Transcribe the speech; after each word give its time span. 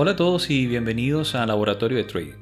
Hola 0.00 0.12
a 0.12 0.16
todos 0.16 0.48
y 0.48 0.68
bienvenidos 0.68 1.34
a 1.34 1.44
Laboratorio 1.44 1.98
de 1.98 2.04
Trading. 2.04 2.38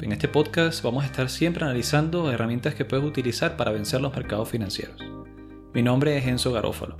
En 0.00 0.12
este 0.12 0.26
podcast 0.26 0.82
vamos 0.82 1.04
a 1.04 1.06
estar 1.06 1.28
siempre 1.28 1.62
analizando 1.62 2.32
herramientas 2.32 2.74
que 2.74 2.86
puedes 2.86 3.04
utilizar 3.04 3.58
para 3.58 3.72
vencer 3.72 4.00
los 4.00 4.16
mercados 4.16 4.48
financieros. 4.48 4.96
Mi 5.74 5.82
nombre 5.82 6.16
es 6.16 6.26
Enzo 6.26 6.50
Garófalo. 6.50 6.96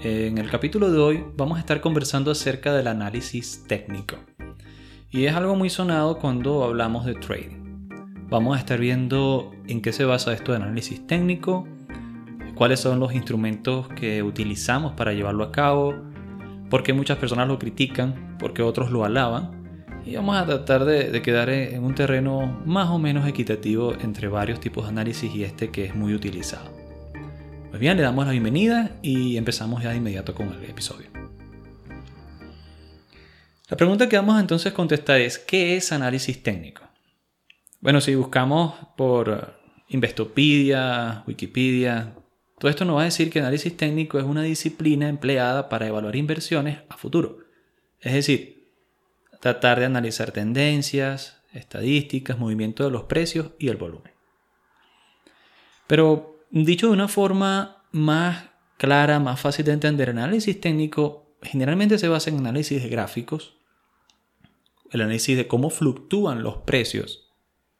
En 0.00 0.38
el 0.38 0.48
capítulo 0.50 0.90
de 0.90 0.98
hoy 0.98 1.24
vamos 1.36 1.58
a 1.58 1.60
estar 1.60 1.82
conversando 1.82 2.30
acerca 2.30 2.72
del 2.72 2.86
análisis 2.86 3.62
técnico. 3.68 4.16
Y 5.10 5.26
es 5.26 5.34
algo 5.34 5.54
muy 5.54 5.68
sonado 5.68 6.16
cuando 6.16 6.64
hablamos 6.64 7.04
de 7.04 7.12
trading. 7.12 7.88
Vamos 8.30 8.56
a 8.56 8.60
estar 8.60 8.80
viendo 8.80 9.50
en 9.66 9.82
qué 9.82 9.92
se 9.92 10.06
basa 10.06 10.32
esto 10.32 10.52
de 10.52 10.62
análisis 10.62 11.06
técnico, 11.06 11.68
cuáles 12.54 12.80
son 12.80 12.98
los 12.98 13.12
instrumentos 13.12 13.86
que 13.88 14.22
utilizamos 14.22 14.94
para 14.94 15.12
llevarlo 15.12 15.44
a 15.44 15.52
cabo, 15.52 15.94
por 16.70 16.82
qué 16.82 16.94
muchas 16.94 17.18
personas 17.18 17.48
lo 17.48 17.58
critican, 17.58 18.29
por 18.40 18.54
qué 18.54 18.62
otros 18.62 18.90
lo 18.90 19.04
alaban 19.04 19.60
y 20.04 20.16
vamos 20.16 20.36
a 20.36 20.46
tratar 20.46 20.84
de, 20.86 21.22
quedar 21.22 21.50
en 21.50 21.84
un 21.84 21.94
terreno 21.94 22.62
más 22.64 22.88
o 22.88 22.98
menos 22.98 23.28
equitativo 23.28 23.92
entre 24.00 24.28
varios 24.28 24.58
tipos 24.58 24.84
de 24.84 24.90
análisis 24.90 25.32
y 25.34 25.44
este 25.44 25.70
que 25.70 25.84
es 25.84 25.94
muy 25.94 26.14
utilizado. 26.14 26.70
Pues 27.68 27.78
bien, 27.78 27.96
le 27.96 28.02
damos 28.02 28.24
la 28.26 28.32
bienvenida 28.32 28.98
y 29.02 29.36
empezamos 29.36 29.82
ya 29.82 29.90
de 29.90 29.98
inmediato 29.98 30.34
con 30.34 30.48
el 30.48 30.64
episodio. 30.64 31.06
La 33.68 33.76
pregunta 33.76 34.08
que 34.08 34.16
vamos 34.16 34.36
a 34.36 34.40
entonces 34.40 34.72
contestar 34.72 35.20
es, 35.20 35.38
¿qué 35.38 35.76
es 35.76 35.92
análisis 35.92 36.42
técnico? 36.42 36.82
Bueno, 37.80 38.00
si 38.00 38.14
buscamos 38.14 38.74
por 38.96 39.54
Investopedia, 39.88 41.22
Wikipedia, 41.26 42.14
todo 42.58 42.70
esto 42.70 42.84
nos 42.84 42.96
va 42.96 43.02
a 43.02 43.04
decir 43.04 43.30
que 43.30 43.38
análisis 43.38 43.76
técnico 43.76 44.18
es 44.18 44.24
una 44.24 44.42
disciplina 44.42 45.08
empleada 45.08 45.68
para 45.68 45.86
evaluar 45.86 46.16
inversiones 46.16 46.78
a 46.88 46.96
futuro. 46.96 47.39
Es 48.00 48.12
decir, 48.12 48.68
tratar 49.40 49.78
de 49.78 49.86
analizar 49.86 50.32
tendencias, 50.32 51.40
estadísticas, 51.52 52.38
movimiento 52.38 52.84
de 52.84 52.90
los 52.90 53.04
precios 53.04 53.52
y 53.58 53.68
el 53.68 53.76
volumen. 53.76 54.12
Pero 55.86 56.44
dicho 56.50 56.86
de 56.86 56.92
una 56.92 57.08
forma 57.08 57.84
más 57.92 58.50
clara, 58.76 59.18
más 59.18 59.40
fácil 59.40 59.64
de 59.64 59.72
entender, 59.72 60.10
el 60.10 60.18
análisis 60.18 60.60
técnico 60.60 61.36
generalmente 61.42 61.98
se 61.98 62.08
basa 62.08 62.30
en 62.30 62.38
análisis 62.38 62.82
de 62.82 62.88
gráficos, 62.88 63.56
el 64.90 65.02
análisis 65.02 65.36
de 65.36 65.46
cómo 65.46 65.70
fluctúan 65.70 66.42
los 66.42 66.58
precios 66.58 67.30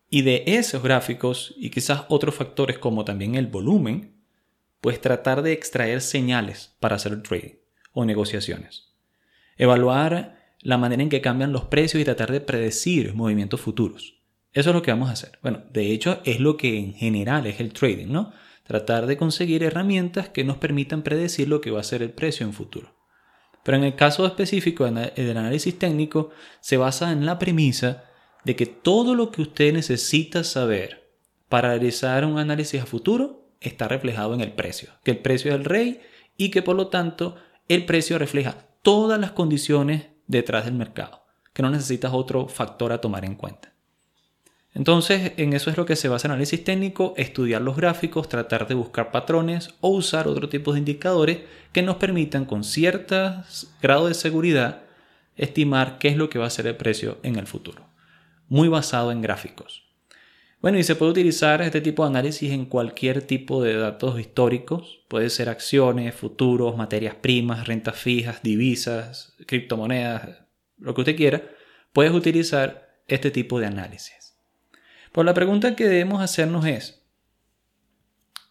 y 0.09 0.23
de 0.23 0.45
esos 0.47 0.83
gráficos 0.83 1.55
y 1.57 1.71
quizás 1.71 2.05
otros 2.09 2.35
factores 2.35 2.79
como 2.79 3.05
también 3.05 3.37
el 3.37 3.47
volumen, 3.47 4.17
pues 4.81 5.01
tratar 5.01 5.43
de 5.43 5.53
extraer 5.53 6.01
señales 6.01 6.75
para 6.81 6.97
hacer 6.97 7.23
trading 7.23 7.55
o 7.93 8.05
negociaciones. 8.05 8.90
Evaluar 9.61 10.39
la 10.63 10.79
manera 10.79 11.03
en 11.03 11.11
que 11.11 11.21
cambian 11.21 11.53
los 11.53 11.65
precios 11.65 12.01
y 12.01 12.05
tratar 12.07 12.33
de 12.33 12.41
predecir 12.41 13.13
movimientos 13.13 13.61
futuros. 13.61 14.15
Eso 14.55 14.71
es 14.71 14.75
lo 14.75 14.81
que 14.81 14.91
vamos 14.91 15.11
a 15.11 15.13
hacer. 15.13 15.39
Bueno, 15.43 15.65
de 15.71 15.93
hecho 15.93 16.23
es 16.25 16.41
lo 16.41 16.57
que 16.57 16.79
en 16.79 16.95
general 16.95 17.47
es 17.47 17.61
el 17.61 17.75
trading, 17.75 18.07
¿no? 18.07 18.33
Tratar 18.67 19.05
de 19.05 19.19
conseguir 19.19 19.63
herramientas 19.63 20.31
que 20.31 20.45
nos 20.45 20.57
permitan 20.57 21.03
predecir 21.03 21.47
lo 21.47 21.61
que 21.61 21.71
va 21.71 21.81
a 21.81 21.85
ser 21.85 22.01
el 22.01 22.11
precio 22.11 22.47
en 22.47 22.55
futuro. 22.55 22.97
Pero 23.63 23.77
en 23.77 23.85
el 23.85 23.97
caso 23.97 24.25
específico 24.25 24.91
del 24.91 25.37
análisis 25.37 25.79
técnico 25.79 26.31
se 26.61 26.79
basa 26.79 27.13
en 27.13 27.27
la 27.27 27.39
premisa 27.39 28.05
de 28.47 28.57
que 28.57 28.65
todo 28.65 29.15
lo 29.15 29.31
que 29.31 29.43
usted 29.43 29.75
necesita 29.75 30.43
saber 30.43 31.13
para 31.51 31.69
realizar 31.69 32.25
un 32.25 32.39
análisis 32.39 32.81
a 32.81 32.87
futuro 32.87 33.53
está 33.61 33.89
reflejado 33.89 34.33
en 34.33 34.41
el 34.41 34.53
precio, 34.53 34.89
que 35.05 35.11
el 35.11 35.19
precio 35.19 35.51
es 35.51 35.59
el 35.59 35.67
rey 35.67 36.01
y 36.39 36.51
que 36.51 36.63
por 36.63 36.77
lo 36.77 36.89
tanto 36.89 37.37
el 37.69 37.85
precio 37.85 38.19
refleja 38.19 38.70
todas 38.83 39.21
las 39.21 39.33
condiciones 39.33 40.07
detrás 40.27 40.65
del 40.65 40.75
mercado, 40.75 41.25
que 41.53 41.63
no 41.63 41.71
necesitas 41.71 42.13
otro 42.13 42.49
factor 42.49 42.93
a 42.93 43.01
tomar 43.01 43.25
en 43.25 43.35
cuenta. 43.35 43.73
Entonces, 44.73 45.33
en 45.37 45.53
eso 45.53 45.69
es 45.71 45.77
lo 45.77 45.85
que 45.85 45.97
se 45.97 46.09
basa 46.09 46.29
el 46.29 46.33
análisis 46.33 46.63
técnico, 46.63 47.15
estudiar 47.17 47.61
los 47.61 47.77
gráficos, 47.77 48.29
tratar 48.29 48.69
de 48.69 48.75
buscar 48.75 49.11
patrones 49.11 49.75
o 49.81 49.89
usar 49.89 50.29
otro 50.29 50.49
tipo 50.49 50.73
de 50.73 50.79
indicadores 50.79 51.41
que 51.73 51.83
nos 51.83 51.97
permitan 51.97 52.45
con 52.45 52.63
cierto 52.63 53.43
grado 53.83 54.07
de 54.07 54.15
seguridad 54.15 54.83
estimar 55.37 55.99
qué 55.99 56.09
es 56.09 56.17
lo 56.17 56.29
que 56.29 56.39
va 56.39 56.47
a 56.47 56.51
ser 56.51 56.67
el 56.67 56.77
precio 56.77 57.19
en 57.23 57.37
el 57.37 57.47
futuro. 57.47 57.89
Muy 58.49 58.69
basado 58.69 59.11
en 59.11 59.23
gráficos. 59.23 59.90
Bueno, 60.61 60.79
y 60.79 60.83
se 60.83 60.95
puede 60.95 61.13
utilizar 61.13 61.63
este 61.63 61.81
tipo 61.81 62.03
de 62.03 62.11
análisis 62.11 62.53
en 62.53 62.67
cualquier 62.67 63.23
tipo 63.23 63.63
de 63.63 63.77
datos 63.77 64.21
históricos. 64.21 65.01
Puede 65.09 65.31
ser 65.31 65.49
acciones, 65.49 66.15
futuros, 66.15 66.77
materias 66.77 67.15
primas, 67.15 67.67
rentas 67.67 67.97
fijas, 67.97 68.43
divisas, 68.43 69.35
criptomonedas, 69.47 70.43
lo 70.77 70.93
que 70.95 71.01
usted 71.01 71.17
quiera. 71.17 71.43
Puedes 71.95 72.13
utilizar 72.13 73.03
este 73.09 73.31
tipo 73.31 73.59
de 73.59 73.67
análisis. 73.67 74.37
Pues 75.13 75.25
la 75.25 75.33
pregunta 75.33 75.75
que 75.75 75.89
debemos 75.89 76.23
hacernos 76.23 76.67
es, 76.67 77.07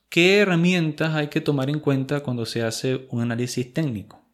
¿qué 0.10 0.40
herramientas 0.40 1.14
hay 1.14 1.28
que 1.28 1.42
tomar 1.42 1.70
en 1.70 1.80
cuenta 1.80 2.22
cuando 2.22 2.48
se 2.48 2.64
hace 2.64 3.06
un 3.12 3.22
análisis 3.22 3.72
técnico? 3.72 4.26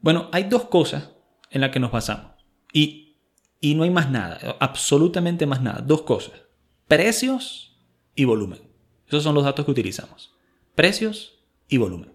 Bueno, 0.00 0.28
hay 0.32 0.44
dos 0.44 0.64
cosas 0.64 1.10
en 1.50 1.60
las 1.60 1.70
que 1.70 1.78
nos 1.78 1.92
basamos. 1.92 2.32
Y 2.72 3.09
y 3.60 3.74
no 3.74 3.82
hay 3.82 3.90
más 3.90 4.10
nada, 4.10 4.56
absolutamente 4.58 5.46
más 5.46 5.60
nada. 5.60 5.82
Dos 5.82 6.02
cosas. 6.02 6.32
Precios 6.88 7.78
y 8.14 8.24
volumen. 8.24 8.60
Esos 9.06 9.22
son 9.22 9.34
los 9.34 9.44
datos 9.44 9.64
que 9.64 9.70
utilizamos. 9.70 10.34
Precios 10.74 11.38
y 11.68 11.76
volumen. 11.76 12.12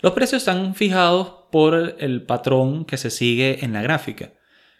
Los 0.00 0.12
precios 0.12 0.42
están 0.42 0.74
fijados 0.74 1.46
por 1.50 1.96
el 1.98 2.22
patrón 2.22 2.84
que 2.84 2.96
se 2.96 3.10
sigue 3.10 3.64
en 3.64 3.72
la 3.72 3.82
gráfica. 3.82 4.32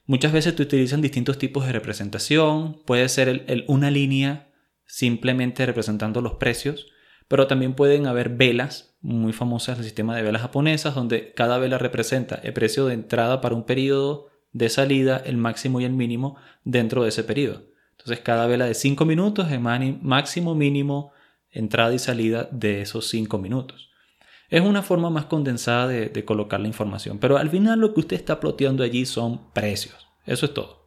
Muchas 0.06 0.32
veces 0.32 0.54
te 0.54 0.62
utilizan 0.62 1.02
distintos 1.02 1.38
tipos 1.38 1.66
de 1.66 1.72
representación. 1.72 2.80
Puede 2.84 3.08
ser 3.08 3.64
una 3.66 3.90
línea 3.90 4.52
simplemente 4.86 5.66
representando 5.66 6.20
los 6.20 6.34
precios, 6.34 6.86
pero 7.28 7.48
también 7.48 7.74
pueden 7.74 8.06
haber 8.06 8.28
velas, 8.30 8.96
muy 9.00 9.32
famosas 9.32 9.78
el 9.78 9.84
sistema 9.84 10.16
de 10.16 10.22
velas 10.22 10.42
japonesas, 10.42 10.94
donde 10.94 11.32
cada 11.32 11.58
vela 11.58 11.76
representa 11.76 12.36
el 12.36 12.52
precio 12.52 12.86
de 12.86 12.94
entrada 12.94 13.40
para 13.40 13.56
un 13.56 13.64
periodo 13.64 14.28
de 14.52 14.68
salida, 14.68 15.22
el 15.24 15.36
máximo 15.36 15.80
y 15.80 15.84
el 15.84 15.92
mínimo 15.92 16.36
dentro 16.64 17.02
de 17.02 17.10
ese 17.10 17.24
periodo. 17.24 17.62
Entonces 17.92 18.20
cada 18.20 18.46
vela 18.46 18.66
de 18.66 18.74
5 18.74 19.04
minutos 19.04 19.50
es 19.50 19.60
máximo 19.60 20.54
mínimo 20.54 21.12
entrada 21.50 21.94
y 21.94 21.98
salida 21.98 22.48
de 22.52 22.82
esos 22.82 23.08
5 23.08 23.38
minutos. 23.38 23.90
Es 24.48 24.60
una 24.60 24.82
forma 24.82 25.10
más 25.10 25.24
condensada 25.24 25.88
de, 25.88 26.08
de, 26.08 26.24
colocar 26.24 26.60
la 26.60 26.68
información, 26.68 27.18
pero 27.18 27.36
al 27.36 27.50
final 27.50 27.80
lo 27.80 27.92
que 27.92 28.00
usted 28.00 28.16
está 28.16 28.38
ploteando 28.38 28.84
allí 28.84 29.04
son 29.04 29.52
precios. 29.52 30.06
Eso 30.24 30.46
es 30.46 30.54
todo. 30.54 30.86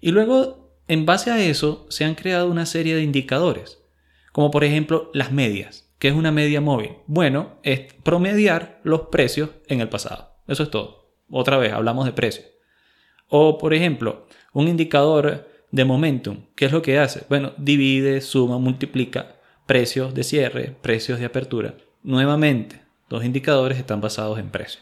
Y 0.00 0.10
luego, 0.10 0.74
en 0.88 1.06
base 1.06 1.30
a 1.30 1.38
eso, 1.38 1.86
se 1.90 2.04
han 2.04 2.14
creado 2.14 2.50
una 2.50 2.66
serie 2.66 2.96
de 2.96 3.02
indicadores, 3.02 3.78
como 4.32 4.50
por 4.50 4.64
ejemplo 4.64 5.10
las 5.14 5.30
medias. 5.30 5.90
¿Qué 6.00 6.08
es 6.08 6.14
una 6.14 6.32
media 6.32 6.62
móvil? 6.62 6.96
Bueno, 7.06 7.58
es 7.62 7.92
promediar 8.02 8.80
los 8.84 9.02
precios 9.12 9.50
en 9.68 9.82
el 9.82 9.90
pasado. 9.90 10.34
Eso 10.48 10.62
es 10.62 10.70
todo. 10.70 10.99
Otra 11.30 11.58
vez, 11.58 11.72
hablamos 11.72 12.06
de 12.06 12.12
precio. 12.12 12.44
O, 13.28 13.58
por 13.58 13.74
ejemplo, 13.74 14.26
un 14.52 14.68
indicador 14.68 15.48
de 15.70 15.84
momentum. 15.84 16.38
¿Qué 16.54 16.66
es 16.66 16.72
lo 16.72 16.82
que 16.82 16.98
hace? 16.98 17.24
Bueno, 17.28 17.52
divide, 17.56 18.20
suma, 18.20 18.58
multiplica 18.58 19.36
precios 19.66 20.14
de 20.14 20.24
cierre, 20.24 20.76
precios 20.82 21.20
de 21.20 21.26
apertura. 21.26 21.74
Nuevamente, 22.02 22.80
los 23.08 23.24
indicadores 23.24 23.78
están 23.78 24.00
basados 24.00 24.38
en 24.38 24.50
precio. 24.50 24.80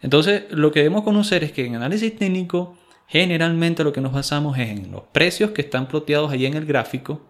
Entonces, 0.00 0.44
lo 0.50 0.70
que 0.70 0.80
debemos 0.80 1.02
conocer 1.02 1.42
es 1.42 1.52
que 1.52 1.66
en 1.66 1.74
análisis 1.74 2.16
técnico, 2.16 2.78
generalmente 3.08 3.82
lo 3.82 3.92
que 3.92 4.00
nos 4.00 4.12
basamos 4.12 4.56
es 4.58 4.68
en 4.68 4.92
los 4.92 5.02
precios 5.12 5.50
que 5.50 5.62
están 5.62 5.88
ploteados 5.88 6.30
allí 6.30 6.46
en 6.46 6.54
el 6.54 6.66
gráfico 6.66 7.26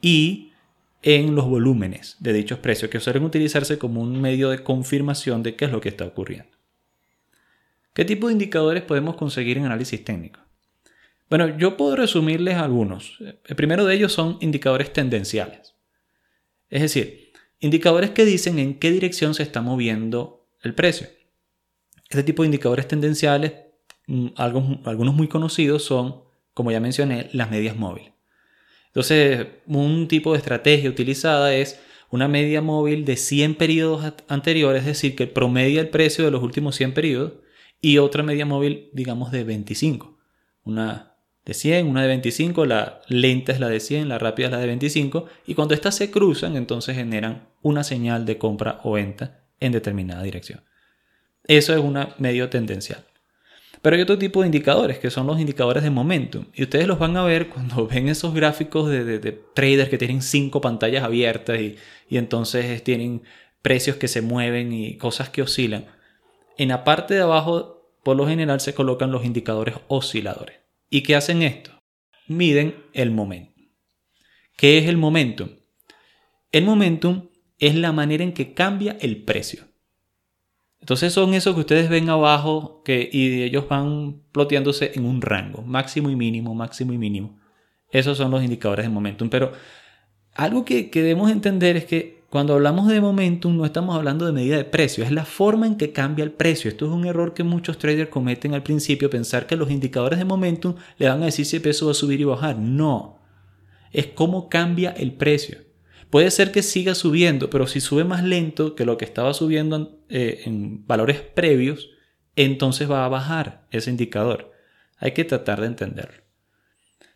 y 0.00 0.52
en 1.02 1.34
los 1.34 1.46
volúmenes 1.46 2.16
de 2.18 2.32
dichos 2.32 2.58
precios, 2.58 2.90
que 2.90 3.00
suelen 3.00 3.24
utilizarse 3.24 3.78
como 3.78 4.00
un 4.00 4.20
medio 4.20 4.50
de 4.50 4.62
confirmación 4.62 5.42
de 5.42 5.54
qué 5.54 5.66
es 5.66 5.70
lo 5.70 5.80
que 5.80 5.90
está 5.90 6.04
ocurriendo. 6.04 6.57
¿Qué 7.98 8.04
tipo 8.04 8.28
de 8.28 8.32
indicadores 8.34 8.84
podemos 8.84 9.16
conseguir 9.16 9.58
en 9.58 9.64
análisis 9.64 10.04
técnico? 10.04 10.38
Bueno, 11.28 11.58
yo 11.58 11.76
puedo 11.76 11.96
resumirles 11.96 12.54
algunos. 12.54 13.18
El 13.44 13.56
primero 13.56 13.84
de 13.84 13.92
ellos 13.92 14.12
son 14.12 14.38
indicadores 14.40 14.92
tendenciales. 14.92 15.74
Es 16.70 16.80
decir, 16.80 17.32
indicadores 17.58 18.10
que 18.10 18.24
dicen 18.24 18.60
en 18.60 18.78
qué 18.78 18.92
dirección 18.92 19.34
se 19.34 19.42
está 19.42 19.62
moviendo 19.62 20.46
el 20.62 20.76
precio. 20.76 21.08
Este 22.08 22.22
tipo 22.22 22.44
de 22.44 22.46
indicadores 22.46 22.86
tendenciales, 22.86 23.54
mm, 24.06 24.28
algunos 24.36 25.12
muy 25.16 25.26
conocidos 25.26 25.82
son, 25.82 26.22
como 26.54 26.70
ya 26.70 26.78
mencioné, 26.78 27.28
las 27.32 27.50
medias 27.50 27.74
móviles. 27.74 28.12
Entonces, 28.86 29.44
un 29.66 30.06
tipo 30.06 30.34
de 30.34 30.38
estrategia 30.38 30.88
utilizada 30.88 31.52
es 31.52 31.80
una 32.12 32.28
media 32.28 32.62
móvil 32.62 33.04
de 33.04 33.16
100 33.16 33.56
periodos 33.56 34.14
anteriores, 34.28 34.82
es 34.82 34.86
decir, 34.86 35.16
que 35.16 35.26
promedia 35.26 35.80
el 35.80 35.88
precio 35.88 36.24
de 36.24 36.30
los 36.30 36.44
últimos 36.44 36.76
100 36.76 36.94
periodos 36.94 37.32
y 37.80 37.98
otra 37.98 38.22
media 38.22 38.46
móvil, 38.46 38.90
digamos, 38.92 39.30
de 39.30 39.44
25. 39.44 40.18
Una 40.64 41.14
de 41.44 41.54
100, 41.54 41.86
una 41.86 42.02
de 42.02 42.08
25, 42.08 42.66
la 42.66 43.00
lenta 43.08 43.52
es 43.52 43.60
la 43.60 43.68
de 43.68 43.80
100, 43.80 44.08
la 44.08 44.18
rápida 44.18 44.48
es 44.48 44.52
la 44.52 44.58
de 44.58 44.66
25, 44.66 45.26
y 45.46 45.54
cuando 45.54 45.74
estas 45.74 45.94
se 45.94 46.10
cruzan, 46.10 46.56
entonces 46.56 46.94
generan 46.94 47.48
una 47.62 47.84
señal 47.84 48.26
de 48.26 48.36
compra 48.36 48.80
o 48.84 48.92
venta 48.92 49.40
en 49.60 49.72
determinada 49.72 50.22
dirección. 50.22 50.60
Eso 51.44 51.72
es 51.72 51.80
una 51.80 52.14
medio 52.18 52.50
tendencial. 52.50 53.04
Pero 53.80 53.96
hay 53.96 54.02
otro 54.02 54.18
tipo 54.18 54.40
de 54.40 54.48
indicadores 54.48 54.98
que 54.98 55.10
son 55.10 55.26
los 55.26 55.40
indicadores 55.40 55.82
de 55.82 55.90
momentum. 55.90 56.46
Y 56.52 56.64
ustedes 56.64 56.86
los 56.86 56.98
van 56.98 57.16
a 57.16 57.24
ver 57.24 57.48
cuando 57.48 57.86
ven 57.92 58.08
esos 58.08 58.34
gráficos 58.34 58.90
de, 58.90 59.40
traders 59.54 59.88
que 59.88 59.98
tienen 59.98 60.20
cinco 60.20 60.60
pantallas 60.60 61.04
abiertas 61.04 61.60
y, 61.60 61.76
y 62.10 62.18
entonces 62.18 62.82
tienen 62.82 63.22
precios 63.62 63.96
que 63.96 64.08
se 64.08 64.20
mueven 64.20 64.72
y 64.72 64.96
cosas 64.96 65.30
que 65.30 65.42
oscilan. 65.42 65.86
En 66.58 66.68
la 66.68 66.82
parte 66.82 67.14
de 67.14 67.20
abajo, 67.20 67.94
por 68.02 68.16
lo 68.16 68.26
general, 68.26 68.60
se 68.60 68.74
colocan 68.74 69.12
los 69.12 69.24
indicadores 69.24 69.76
osciladores. 69.86 70.56
¿Y 70.90 71.02
qué 71.02 71.14
hacen 71.14 71.42
esto? 71.42 71.70
Miden 72.26 72.74
el 72.92 73.12
momentum. 73.12 73.64
¿Qué 74.56 74.78
es 74.78 74.88
el 74.88 74.96
momentum? 74.96 75.50
El 76.50 76.64
momentum 76.64 77.28
es 77.60 77.76
la 77.76 77.92
manera 77.92 78.24
en 78.24 78.32
que 78.32 78.54
cambia 78.54 78.96
el 79.00 79.22
precio. 79.22 79.64
Entonces 80.80 81.12
son 81.12 81.32
esos 81.34 81.54
que 81.54 81.60
ustedes 81.60 81.88
ven 81.88 82.08
abajo 82.08 82.82
que, 82.84 83.08
y 83.12 83.42
ellos 83.42 83.68
van 83.68 84.22
ploteándose 84.32 84.92
en 84.94 85.04
un 85.04 85.22
rango, 85.22 85.62
máximo 85.62 86.10
y 86.10 86.16
mínimo, 86.16 86.56
máximo 86.56 86.92
y 86.92 86.98
mínimo. 86.98 87.38
Esos 87.90 88.18
son 88.18 88.32
los 88.32 88.42
indicadores 88.42 88.84
de 88.84 88.90
momentum. 88.90 89.30
Pero 89.30 89.52
algo 90.34 90.64
que, 90.64 90.90
que 90.90 91.02
debemos 91.02 91.30
entender 91.30 91.76
es 91.76 91.84
que 91.84 92.17
cuando 92.30 92.52
hablamos 92.52 92.88
de 92.88 93.00
momentum 93.00 93.56
no 93.56 93.64
estamos 93.64 93.96
hablando 93.96 94.26
de 94.26 94.32
medida 94.32 94.56
de 94.58 94.64
precio, 94.64 95.02
es 95.02 95.10
la 95.10 95.24
forma 95.24 95.66
en 95.66 95.76
que 95.76 95.92
cambia 95.92 96.24
el 96.24 96.30
precio. 96.30 96.68
Esto 96.68 96.84
es 96.84 96.92
un 96.92 97.06
error 97.06 97.32
que 97.32 97.42
muchos 97.42 97.78
traders 97.78 98.10
cometen 98.10 98.52
al 98.52 98.62
principio, 98.62 99.08
pensar 99.08 99.46
que 99.46 99.56
los 99.56 99.70
indicadores 99.70 100.18
de 100.18 100.26
momentum 100.26 100.74
le 100.98 101.08
van 101.08 101.22
a 101.22 101.26
decir 101.26 101.46
si 101.46 101.56
el 101.56 101.62
precio 101.62 101.86
va 101.86 101.92
a 101.92 101.94
subir 101.94 102.20
y 102.20 102.24
bajar. 102.24 102.58
No, 102.58 103.18
es 103.92 104.06
cómo 104.08 104.50
cambia 104.50 104.90
el 104.90 105.12
precio. 105.12 105.58
Puede 106.10 106.30
ser 106.30 106.52
que 106.52 106.62
siga 106.62 106.94
subiendo, 106.94 107.48
pero 107.48 107.66
si 107.66 107.80
sube 107.80 108.04
más 108.04 108.22
lento 108.22 108.74
que 108.74 108.84
lo 108.84 108.98
que 108.98 109.04
estaba 109.06 109.32
subiendo 109.32 109.98
eh, 110.10 110.42
en 110.44 110.86
valores 110.86 111.20
previos, 111.20 111.90
entonces 112.36 112.90
va 112.90 113.04
a 113.04 113.08
bajar 113.08 113.66
ese 113.70 113.90
indicador. 113.90 114.52
Hay 114.98 115.12
que 115.12 115.24
tratar 115.24 115.60
de 115.60 115.66
entenderlo. 115.66 116.27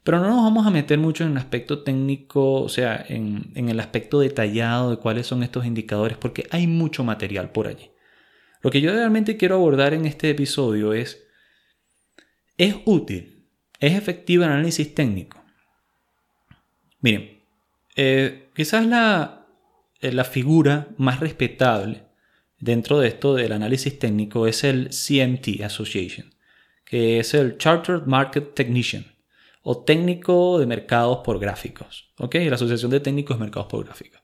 Pero 0.04 0.18
no 0.18 0.28
nos 0.28 0.42
vamos 0.42 0.66
a 0.66 0.70
meter 0.70 0.98
mucho 0.98 1.24
en 1.24 1.32
el 1.32 1.36
aspecto 1.36 1.82
técnico, 1.82 2.54
o 2.54 2.68
sea, 2.68 3.04
en, 3.08 3.52
en 3.54 3.68
el 3.68 3.78
aspecto 3.78 4.18
detallado 4.18 4.90
de 4.90 4.96
cuáles 4.96 5.26
son 5.26 5.42
estos 5.42 5.64
indicadores, 5.64 6.18
porque 6.18 6.46
hay 6.50 6.66
mucho 6.66 7.04
material 7.04 7.52
por 7.52 7.68
allí. 7.68 7.90
Lo 8.62 8.70
que 8.70 8.80
yo 8.80 8.92
realmente 8.92 9.36
quiero 9.36 9.56
abordar 9.56 9.94
en 9.94 10.06
este 10.06 10.30
episodio 10.30 10.92
es, 10.92 11.24
¿es 12.56 12.76
útil? 12.84 13.46
¿Es 13.78 13.94
efectivo 13.94 14.44
el 14.44 14.50
análisis 14.50 14.92
técnico? 14.94 15.42
Miren, 17.00 17.40
eh, 17.96 18.50
quizás 18.54 18.86
la, 18.86 19.46
eh, 20.00 20.12
la 20.12 20.24
figura 20.24 20.88
más 20.96 21.20
respetable 21.20 22.04
dentro 22.58 22.98
de 22.98 23.08
esto 23.08 23.34
del 23.34 23.52
análisis 23.52 23.98
técnico 23.98 24.46
es 24.46 24.64
el 24.64 24.90
CMT 24.90 25.62
Association, 25.64 26.32
que 26.84 27.20
es 27.20 27.34
el 27.34 27.58
Chartered 27.58 28.06
Market 28.06 28.54
Technician 28.54 29.11
o 29.62 29.82
técnico 29.84 30.58
de 30.58 30.66
mercados 30.66 31.18
por 31.24 31.38
gráficos, 31.38 32.12
¿ok? 32.18 32.34
La 32.46 32.56
Asociación 32.56 32.90
de 32.90 33.00
Técnicos 33.00 33.38
de 33.38 33.44
Mercados 33.44 33.68
por 33.68 33.84
Gráficos. 33.84 34.20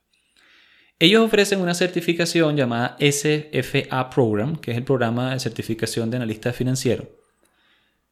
Ellos 1.01 1.25
ofrecen 1.25 1.61
una 1.61 1.75
certificación 1.75 2.57
llamada 2.57 2.97
SFA 2.99 4.11
Program, 4.11 4.57
que 4.57 4.73
es 4.73 4.77
el 4.77 4.83
programa 4.83 5.33
de 5.33 5.41
certificación 5.41 6.11
de 6.11 6.17
analista 6.17 6.53
financiero. 6.53 7.09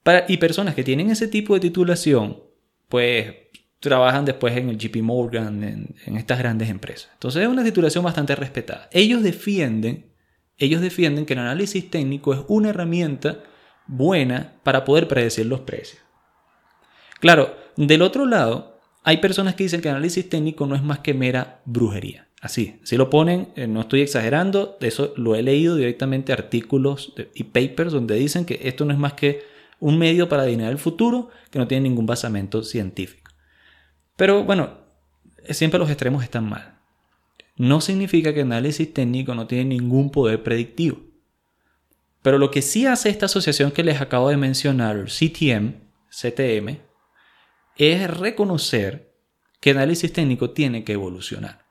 Para, 0.04 0.24
y 0.28 0.36
personas 0.36 0.76
que 0.76 0.84
tienen 0.84 1.10
ese 1.10 1.26
tipo 1.26 1.54
de 1.54 1.60
titulación, 1.60 2.40
pues 2.88 3.34
trabajan 3.80 4.24
después 4.24 4.56
en 4.56 4.68
el 4.68 4.78
JP 4.78 4.96
Morgan, 5.02 5.62
en, 5.64 6.16
estas 6.16 6.38
grandes 6.38 6.68
empresas. 6.68 7.10
Entonces 7.14 7.42
es 7.42 7.48
una 7.48 7.64
titulación 7.64 8.04
bastante 8.04 8.34
respetada. 8.36 8.88
Ellos 8.92 9.22
defienden, 9.22 10.12
ellos 10.56 10.80
defienden 10.80 11.26
que 11.26 11.34
el 11.34 11.40
análisis 11.40 11.90
técnico 11.90 12.34
es 12.34 12.40
una 12.48 12.70
herramienta 12.70 13.42
buena 13.86 14.54
para 14.62 14.84
poder 14.84 15.08
predecir 15.08 15.46
los 15.46 15.60
precios. 15.60 16.02
Claro, 17.20 17.56
del 17.76 18.02
otro 18.02 18.26
lado, 18.26 18.78
hay 19.02 19.18
personas 19.18 19.54
que 19.54 19.64
dicen 19.64 19.80
que 19.80 19.88
el 19.88 19.94
análisis 19.94 20.28
técnico 20.28 20.66
no 20.66 20.74
es 20.74 20.82
más 20.82 21.00
que 21.00 21.14
mera 21.14 21.60
brujería. 21.64 22.28
Así, 22.40 22.78
si 22.84 22.96
lo 22.96 23.08
ponen, 23.08 23.48
eh, 23.56 23.66
no 23.66 23.80
estoy 23.80 24.02
exagerando, 24.02 24.76
eso 24.80 25.12
lo 25.16 25.34
he 25.34 25.42
leído 25.42 25.74
directamente 25.74 26.32
artículos 26.32 27.14
y 27.34 27.44
papers 27.44 27.92
donde 27.92 28.14
dicen 28.16 28.44
que 28.44 28.60
esto 28.64 28.84
no 28.84 28.92
es 28.92 28.98
más 28.98 29.14
que 29.14 29.42
un 29.80 29.98
medio 29.98 30.28
para 30.28 30.42
adivinar 30.42 30.70
el 30.70 30.78
futuro 30.78 31.30
que 31.50 31.58
no 31.58 31.66
tiene 31.66 31.88
ningún 31.88 32.06
basamento 32.06 32.62
científico. 32.62 33.30
Pero 34.16 34.44
bueno, 34.44 34.78
siempre 35.50 35.78
los 35.78 35.90
extremos 35.90 36.22
están 36.22 36.48
mal. 36.48 36.78
No 37.56 37.80
significa 37.80 38.34
que 38.34 38.40
el 38.40 38.46
análisis 38.46 38.92
técnico 38.92 39.34
no 39.34 39.46
tiene 39.46 39.64
ningún 39.64 40.10
poder 40.10 40.42
predictivo. 40.42 41.00
Pero 42.22 42.38
lo 42.38 42.50
que 42.50 42.60
sí 42.60 42.86
hace 42.86 43.08
esta 43.08 43.26
asociación 43.26 43.70
que 43.70 43.84
les 43.84 44.00
acabo 44.00 44.28
de 44.28 44.36
mencionar, 44.36 45.06
CTM, 45.06 45.74
CTM, 46.10 46.78
es 47.76 48.08
reconocer 48.10 49.12
que 49.60 49.70
el 49.70 49.78
análisis 49.78 50.12
técnico 50.12 50.50
tiene 50.50 50.84
que 50.84 50.92
evolucionar. 50.92 51.64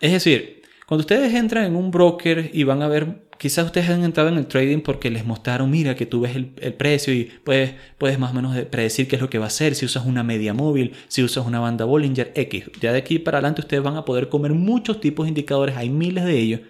Es 0.00 0.12
decir, 0.12 0.62
cuando 0.86 1.00
ustedes 1.00 1.34
entran 1.34 1.64
en 1.64 1.76
un 1.76 1.90
broker 1.90 2.50
y 2.52 2.64
van 2.64 2.82
a 2.82 2.88
ver 2.88 3.26
quizás 3.38 3.66
ustedes 3.66 3.88
han 3.90 4.04
entrado 4.04 4.28
en 4.28 4.38
el 4.38 4.46
trading 4.46 4.80
porque 4.80 5.10
les 5.10 5.24
mostraron, 5.24 5.70
mira, 5.70 5.94
que 5.94 6.06
tú 6.06 6.20
ves 6.20 6.36
el, 6.36 6.74
precio 6.74 7.12
y 7.12 7.24
puedes, 7.24 7.74
puedes 7.98 8.18
más 8.18 8.30
o 8.30 8.34
menos 8.34 8.56
predecir 8.66 9.08
qué 9.08 9.16
es 9.16 9.22
lo 9.22 9.30
que 9.30 9.38
va 9.38 9.44
a 9.44 9.48
hacer, 9.48 9.74
si 9.74 9.84
usas 9.84 10.06
una 10.06 10.22
media 10.22 10.54
móvil, 10.54 10.94
si 11.08 11.22
usas 11.22 11.46
una 11.46 11.60
banda 11.60 11.84
Bollinger 11.84 12.32
X. 12.34 12.70
Ya 12.80 12.92
de 12.92 12.98
aquí 12.98 13.18
para 13.18 13.38
adelante 13.38 13.60
ustedes 13.60 13.82
van 13.82 13.96
a 13.96 14.04
poder 14.04 14.28
comer 14.28 14.52
muchos 14.52 15.00
tipos 15.00 15.26
de 15.26 15.28
indicadores, 15.28 15.76
hay 15.76 15.90
miles 15.90 16.24
de 16.24 16.38
ellos, 16.38 16.60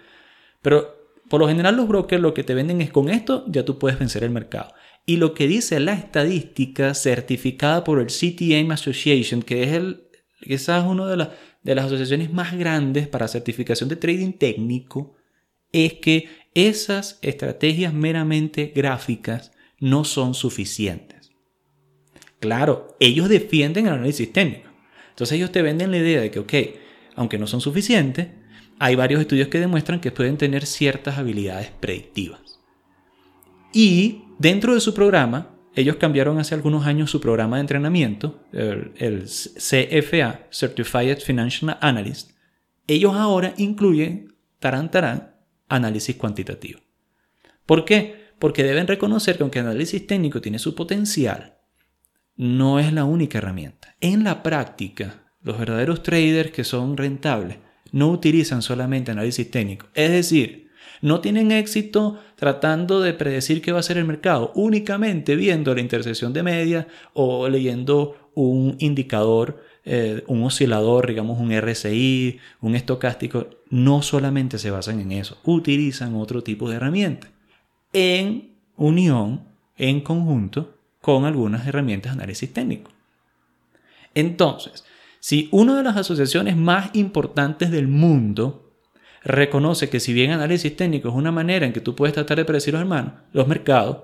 pero 0.62 0.96
por 1.28 1.40
lo 1.40 1.48
general 1.48 1.76
los 1.76 1.88
brokers 1.88 2.22
lo 2.22 2.34
que 2.34 2.44
te 2.44 2.54
venden 2.54 2.80
es 2.80 2.90
con 2.90 3.08
esto 3.08 3.44
ya 3.48 3.64
tú 3.64 3.78
puedes 3.78 3.98
vencer 3.98 4.24
el 4.24 4.30
mercado. 4.30 4.72
Y 5.06 5.16
lo 5.18 5.34
que 5.34 5.46
dice 5.46 5.78
la 5.78 5.92
estadística 5.92 6.92
certificada 6.92 7.84
por 7.84 8.00
el 8.00 8.08
CTM 8.08 8.72
Association, 8.72 9.40
que 9.40 9.62
es 9.62 9.72
el, 9.72 10.08
quizás 10.42 10.84
una 10.84 11.06
de, 11.06 11.28
de 11.62 11.74
las 11.74 11.86
asociaciones 11.86 12.32
más 12.32 12.58
grandes 12.58 13.06
para 13.06 13.28
certificación 13.28 13.88
de 13.88 13.96
trading 13.96 14.32
técnico, 14.32 15.14
es 15.72 15.94
que 15.94 16.28
esas 16.54 17.18
estrategias 17.22 17.94
meramente 17.94 18.72
gráficas 18.74 19.52
no 19.78 20.04
son 20.04 20.34
suficientes. 20.34 21.30
Claro, 22.40 22.96
ellos 22.98 23.28
defienden 23.28 23.86
el 23.86 23.94
análisis 23.94 24.32
técnico. 24.32 24.70
Entonces 25.10 25.36
ellos 25.36 25.52
te 25.52 25.62
venden 25.62 25.90
la 25.90 25.98
idea 25.98 26.20
de 26.20 26.30
que, 26.30 26.80
aunque 27.14 27.38
no 27.38 27.46
son 27.46 27.60
suficientes, 27.60 28.28
hay 28.78 28.94
varios 28.94 29.20
estudios 29.20 29.48
que 29.48 29.60
demuestran 29.60 30.00
que 30.00 30.12
pueden 30.12 30.36
tener 30.36 30.66
ciertas 30.66 31.16
habilidades 31.16 31.70
predictivas. 31.80 32.55
Y 33.78 34.24
dentro 34.38 34.72
de 34.72 34.80
su 34.80 34.94
programa, 34.94 35.54
ellos 35.74 35.96
cambiaron 35.96 36.38
hace 36.38 36.54
algunos 36.54 36.86
años 36.86 37.10
su 37.10 37.20
programa 37.20 37.56
de 37.56 37.60
entrenamiento, 37.60 38.42
el, 38.50 39.24
CFA, 39.26 40.46
Certified 40.50 41.18
Financial 41.18 41.76
Analyst. 41.82 42.30
Ellos 42.86 43.14
ahora 43.14 43.52
incluyen, 43.58 44.34
tarán, 44.60 44.90
tarán, 44.90 45.34
análisis 45.68 46.16
cuantitativo. 46.16 46.80
¿Por 47.66 47.84
qué? 47.84 48.32
Porque 48.38 48.62
deben 48.62 48.86
reconocer 48.86 49.36
que 49.36 49.42
aunque 49.42 49.58
el 49.58 49.66
análisis 49.66 50.06
técnico 50.06 50.40
tiene 50.40 50.58
su 50.58 50.74
potencial, 50.74 51.58
no 52.34 52.78
es 52.78 52.94
la 52.94 53.04
única 53.04 53.36
herramienta. 53.36 53.94
En 54.00 54.24
la 54.24 54.42
práctica, 54.42 55.34
los 55.42 55.58
verdaderos 55.58 56.02
traders 56.02 56.50
que 56.50 56.64
son 56.64 56.96
rentables 56.96 57.58
no 57.92 58.10
utilizan 58.10 58.62
solamente 58.62 59.10
análisis 59.10 59.50
técnico. 59.50 59.88
Es 59.92 60.12
decir, 60.12 60.65
no 61.02 61.20
tienen 61.20 61.52
éxito 61.52 62.18
tratando 62.36 63.00
de 63.00 63.14
predecir 63.14 63.62
qué 63.62 63.72
va 63.72 63.80
a 63.80 63.82
ser 63.82 63.98
el 63.98 64.04
mercado, 64.04 64.52
únicamente 64.54 65.36
viendo 65.36 65.74
la 65.74 65.80
intersección 65.80 66.32
de 66.32 66.42
medias 66.42 66.86
o 67.14 67.48
leyendo 67.48 68.30
un 68.34 68.76
indicador 68.78 69.62
eh, 69.88 70.24
un 70.26 70.42
oscilador, 70.42 71.06
digamos 71.06 71.38
un 71.38 71.52
RSI, 71.56 72.40
un 72.60 72.74
estocástico, 72.74 73.46
no 73.70 74.02
solamente 74.02 74.58
se 74.58 74.72
basan 74.72 74.98
en 74.98 75.12
eso, 75.12 75.38
utilizan 75.44 76.16
otro 76.16 76.42
tipo 76.42 76.68
de 76.68 76.74
herramientas 76.74 77.30
en 77.92 78.56
unión, 78.76 79.44
en 79.76 80.00
conjunto 80.00 80.74
con 81.00 81.24
algunas 81.24 81.68
herramientas 81.68 82.12
de 82.12 82.18
análisis 82.18 82.52
técnico. 82.52 82.90
Entonces, 84.12 84.84
si 85.20 85.48
una 85.52 85.76
de 85.76 85.84
las 85.84 85.96
asociaciones 85.96 86.56
más 86.56 86.90
importantes 86.94 87.70
del 87.70 87.86
mundo 87.86 88.65
reconoce 89.26 89.88
que 89.88 90.00
si 90.00 90.12
bien 90.12 90.30
análisis 90.30 90.76
técnico 90.76 91.08
es 91.08 91.14
una 91.14 91.32
manera 91.32 91.66
en 91.66 91.72
que 91.72 91.80
tú 91.80 91.94
puedes 91.94 92.14
tratar 92.14 92.38
de 92.38 92.44
predecir 92.44 92.74
los 92.74 92.80
hermanos, 92.80 93.12
los 93.32 93.46
mercados, 93.46 93.98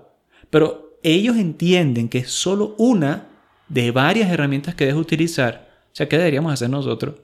pero 0.51 0.99
ellos 1.03 1.37
entienden 1.37 2.09
que 2.09 2.19
es 2.19 2.31
solo 2.31 2.75
una 2.79 3.29
de 3.69 3.91
varias 3.91 4.31
herramientas 4.31 4.75
que 4.75 4.87
debes 4.87 5.01
utilizar 5.01 5.73
o 5.93 5.95
sea, 5.95 6.09
¿qué 6.09 6.17
deberíamos 6.17 6.53
hacer 6.53 6.71
nosotros 6.71 7.17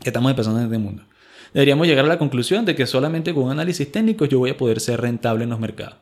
que 0.00 0.10
estamos 0.10 0.30
empezando 0.30 0.58
en 0.60 0.66
este 0.66 0.78
mundo? 0.78 1.04
Deberíamos 1.54 1.86
llegar 1.86 2.04
a 2.04 2.08
la 2.08 2.18
conclusión 2.18 2.66
de 2.66 2.74
que 2.74 2.86
solamente 2.86 3.32
con 3.32 3.50
análisis 3.50 3.90
técnico 3.90 4.26
yo 4.26 4.38
voy 4.38 4.50
a 4.50 4.56
poder 4.56 4.80
ser 4.80 5.00
rentable 5.00 5.44
en 5.44 5.50
los 5.50 5.58
mercados. 5.58 5.96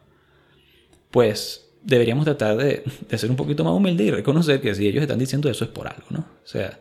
Pues 1.12 1.71
deberíamos 1.83 2.25
tratar 2.25 2.57
de, 2.57 2.83
ser 3.16 3.31
un 3.31 3.37
poquito 3.37 3.62
más 3.62 3.73
humilde 3.75 4.04
y 4.04 4.11
reconocer 4.11 4.61
que 4.61 4.75
si 4.75 4.88
ellos 4.88 5.02
están 5.02 5.21
diciendo 5.21 5.49
eso 5.49 5.64
es 5.64 5.71
por 5.71 5.87
algo, 5.87 6.07
¿no? 6.11 6.21
O 6.21 6.47
sea, 6.47 6.81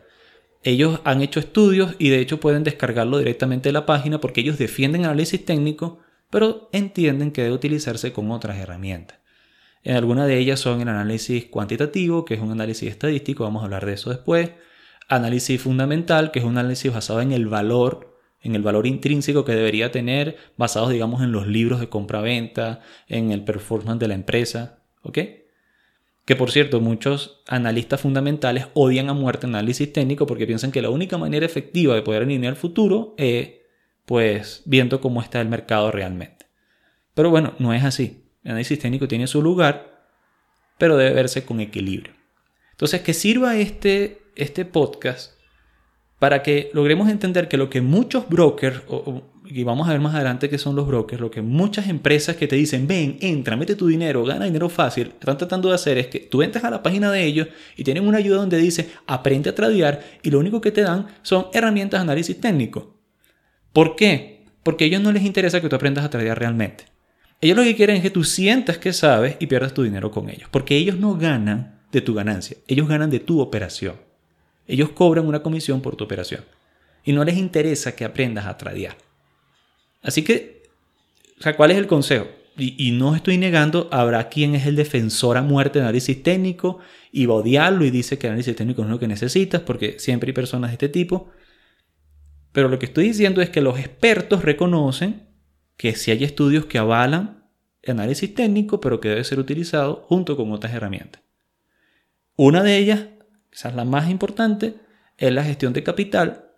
ellos 0.64 1.00
han 1.04 1.20
hecho 1.20 1.40
estudios 1.40 1.94
y 1.98 2.08
de 2.08 2.20
hecho 2.20 2.40
pueden 2.40 2.64
descargarlo 2.64 3.18
directamente 3.18 3.68
de 3.68 3.74
la 3.74 3.86
página 3.86 4.20
porque 4.20 4.40
ellos 4.40 4.58
defienden 4.58 5.04
análisis 5.04 5.44
técnico, 5.44 6.00
pero 6.30 6.68
entienden 6.72 7.30
que 7.30 7.42
debe 7.42 7.54
utilizarse 7.54 8.12
con 8.12 8.30
otras 8.30 8.56
herramientas. 8.56 9.18
En 9.82 9.96
alguna 9.96 10.26
de 10.26 10.38
ellas 10.38 10.60
son 10.60 10.80
el 10.80 10.88
análisis 10.88 11.44
cuantitativo, 11.44 12.24
que 12.24 12.34
es 12.34 12.40
un 12.40 12.50
análisis 12.50 12.90
estadístico, 12.90 13.44
vamos 13.44 13.60
a 13.60 13.66
hablar 13.66 13.84
de 13.84 13.92
eso 13.92 14.08
después. 14.08 14.52
Análisis 15.08 15.60
fundamental, 15.60 16.30
que 16.30 16.38
es 16.38 16.44
un 16.46 16.56
análisis 16.56 16.90
basado 16.90 17.20
en 17.20 17.32
el 17.32 17.46
valor, 17.46 18.16
en 18.40 18.54
el 18.54 18.62
valor 18.62 18.86
intrínseco 18.86 19.44
que 19.44 19.52
debería 19.52 19.92
tener, 19.92 20.38
basados, 20.56 20.90
digamos, 20.90 21.22
en 21.22 21.32
los 21.32 21.46
libros 21.46 21.80
de 21.80 21.90
compra-venta, 21.90 22.80
en 23.06 23.30
el 23.30 23.44
performance 23.44 24.00
de 24.00 24.08
la 24.08 24.14
empresa. 24.14 24.78
¿Ok? 25.02 25.18
Que 26.24 26.36
por 26.36 26.50
cierto, 26.50 26.80
muchos 26.80 27.42
analistas 27.46 28.00
fundamentales 28.00 28.66
odian 28.72 29.10
a 29.10 29.14
muerte 29.14 29.46
análisis 29.46 29.92
técnico 29.92 30.26
porque 30.26 30.46
piensan 30.46 30.72
que 30.72 30.80
la 30.80 30.90
única 30.90 31.18
manera 31.18 31.44
efectiva 31.44 31.94
de 31.94 32.02
poder 32.02 32.22
alinear 32.22 32.54
el 32.54 32.58
futuro 32.58 33.14
es, 33.18 33.50
pues, 34.06 34.62
viendo 34.64 35.00
cómo 35.00 35.20
está 35.20 35.40
el 35.40 35.48
mercado 35.48 35.90
realmente. 35.90 36.46
Pero 37.14 37.30
bueno, 37.30 37.54
no 37.58 37.74
es 37.74 37.84
así. 37.84 38.24
El 38.42 38.52
análisis 38.52 38.78
técnico 38.78 39.06
tiene 39.06 39.26
su 39.26 39.42
lugar, 39.42 40.08
pero 40.78 40.96
debe 40.96 41.14
verse 41.14 41.44
con 41.44 41.60
equilibrio. 41.60 42.14
Entonces, 42.70 43.02
que 43.02 43.12
sirva 43.12 43.56
este, 43.56 44.22
este 44.34 44.64
podcast 44.64 45.34
para 46.18 46.42
que 46.42 46.70
logremos 46.72 47.10
entender 47.10 47.48
que 47.48 47.58
lo 47.58 47.68
que 47.68 47.82
muchos 47.82 48.28
brokers, 48.30 48.82
y 49.56 49.62
vamos 49.62 49.86
a 49.86 49.92
ver 49.92 50.00
más 50.00 50.16
adelante 50.16 50.48
qué 50.48 50.58
son 50.58 50.74
los 50.74 50.84
brokers, 50.84 51.20
lo 51.20 51.30
que 51.30 51.40
muchas 51.40 51.86
empresas 51.88 52.34
que 52.34 52.48
te 52.48 52.56
dicen, 52.56 52.88
ven, 52.88 53.18
entra, 53.20 53.56
mete 53.56 53.76
tu 53.76 53.86
dinero, 53.86 54.24
gana 54.24 54.46
dinero 54.46 54.68
fácil, 54.68 55.12
están 55.20 55.38
tratando 55.38 55.68
de 55.68 55.76
hacer 55.76 55.96
es 55.96 56.08
que 56.08 56.18
tú 56.18 56.42
entres 56.42 56.64
a 56.64 56.70
la 56.70 56.82
página 56.82 57.12
de 57.12 57.24
ellos 57.24 57.46
y 57.76 57.84
tienen 57.84 58.04
una 58.04 58.18
ayuda 58.18 58.38
donde 58.38 58.58
dice, 58.58 58.90
aprende 59.06 59.50
a 59.50 59.54
tradear 59.54 60.02
y 60.24 60.30
lo 60.32 60.40
único 60.40 60.60
que 60.60 60.72
te 60.72 60.80
dan 60.80 61.06
son 61.22 61.46
herramientas 61.52 62.00
de 62.00 62.02
análisis 62.02 62.40
técnico. 62.40 62.96
¿Por 63.72 63.94
qué? 63.94 64.44
Porque 64.64 64.84
a 64.84 64.86
ellos 64.88 65.02
no 65.02 65.12
les 65.12 65.22
interesa 65.22 65.60
que 65.60 65.68
tú 65.68 65.76
aprendas 65.76 66.04
a 66.04 66.10
tradear 66.10 66.36
realmente. 66.36 66.86
Ellos 67.40 67.56
lo 67.56 67.62
que 67.62 67.76
quieren 67.76 67.94
es 67.94 68.02
que 68.02 68.10
tú 68.10 68.24
sientas 68.24 68.78
que 68.78 68.92
sabes 68.92 69.36
y 69.38 69.46
pierdas 69.46 69.72
tu 69.72 69.84
dinero 69.84 70.10
con 70.10 70.30
ellos. 70.30 70.48
Porque 70.50 70.76
ellos 70.76 70.98
no 70.98 71.16
ganan 71.16 71.78
de 71.92 72.00
tu 72.00 72.12
ganancia, 72.12 72.56
ellos 72.66 72.88
ganan 72.88 73.10
de 73.10 73.20
tu 73.20 73.40
operación. 73.40 73.94
Ellos 74.66 74.90
cobran 74.90 75.28
una 75.28 75.42
comisión 75.42 75.80
por 75.80 75.94
tu 75.94 76.02
operación. 76.02 76.44
Y 77.04 77.12
no 77.12 77.22
les 77.22 77.36
interesa 77.36 77.94
que 77.94 78.04
aprendas 78.04 78.46
a 78.46 78.58
tradear. 78.58 78.96
Así 80.04 80.22
que, 80.22 80.62
o 81.40 81.42
sea, 81.42 81.56
¿cuál 81.56 81.72
es 81.72 81.78
el 81.78 81.88
consejo? 81.88 82.28
Y, 82.56 82.92
no 82.92 83.16
estoy 83.16 83.36
negando, 83.36 83.88
habrá 83.90 84.28
quien 84.28 84.54
es 84.54 84.64
el 84.66 84.76
defensor 84.76 85.36
a 85.36 85.42
muerte 85.42 85.80
de 85.80 85.86
análisis 85.86 86.22
técnico 86.22 86.78
y 87.10 87.26
va 87.26 87.34
a 87.34 87.38
odiarlo 87.38 87.84
y 87.84 87.90
dice 87.90 88.16
que 88.16 88.28
el 88.28 88.34
análisis 88.34 88.54
técnico 88.54 88.82
no 88.82 88.88
es 88.88 88.92
lo 88.92 88.98
que 89.00 89.08
necesitas 89.08 89.62
porque 89.62 89.98
siempre 89.98 90.28
hay 90.28 90.34
personas 90.34 90.70
de 90.70 90.74
este 90.74 90.88
tipo. 90.88 91.30
Pero 92.52 92.68
lo 92.68 92.78
que 92.78 92.86
estoy 92.86 93.08
diciendo 93.08 93.42
es 93.42 93.50
que 93.50 93.60
los 93.60 93.80
expertos 93.80 94.44
reconocen 94.44 95.26
que 95.76 95.96
si 95.96 96.12
hay 96.12 96.22
estudios 96.22 96.66
que 96.66 96.78
avalan 96.78 97.48
el 97.82 97.92
análisis 97.92 98.32
técnico, 98.32 98.78
pero 98.78 99.00
que 99.00 99.08
debe 99.08 99.24
ser 99.24 99.40
utilizado 99.40 100.04
junto 100.06 100.36
con 100.36 100.52
otras 100.52 100.72
herramientas. 100.72 101.22
Una 102.36 102.62
de 102.62 102.78
ellas, 102.78 103.06
quizás 103.50 103.74
la 103.74 103.84
más 103.84 104.08
importante, 104.08 104.76
es 105.18 105.32
la 105.32 105.42
gestión 105.42 105.72
de 105.72 105.82
capital 105.82 106.52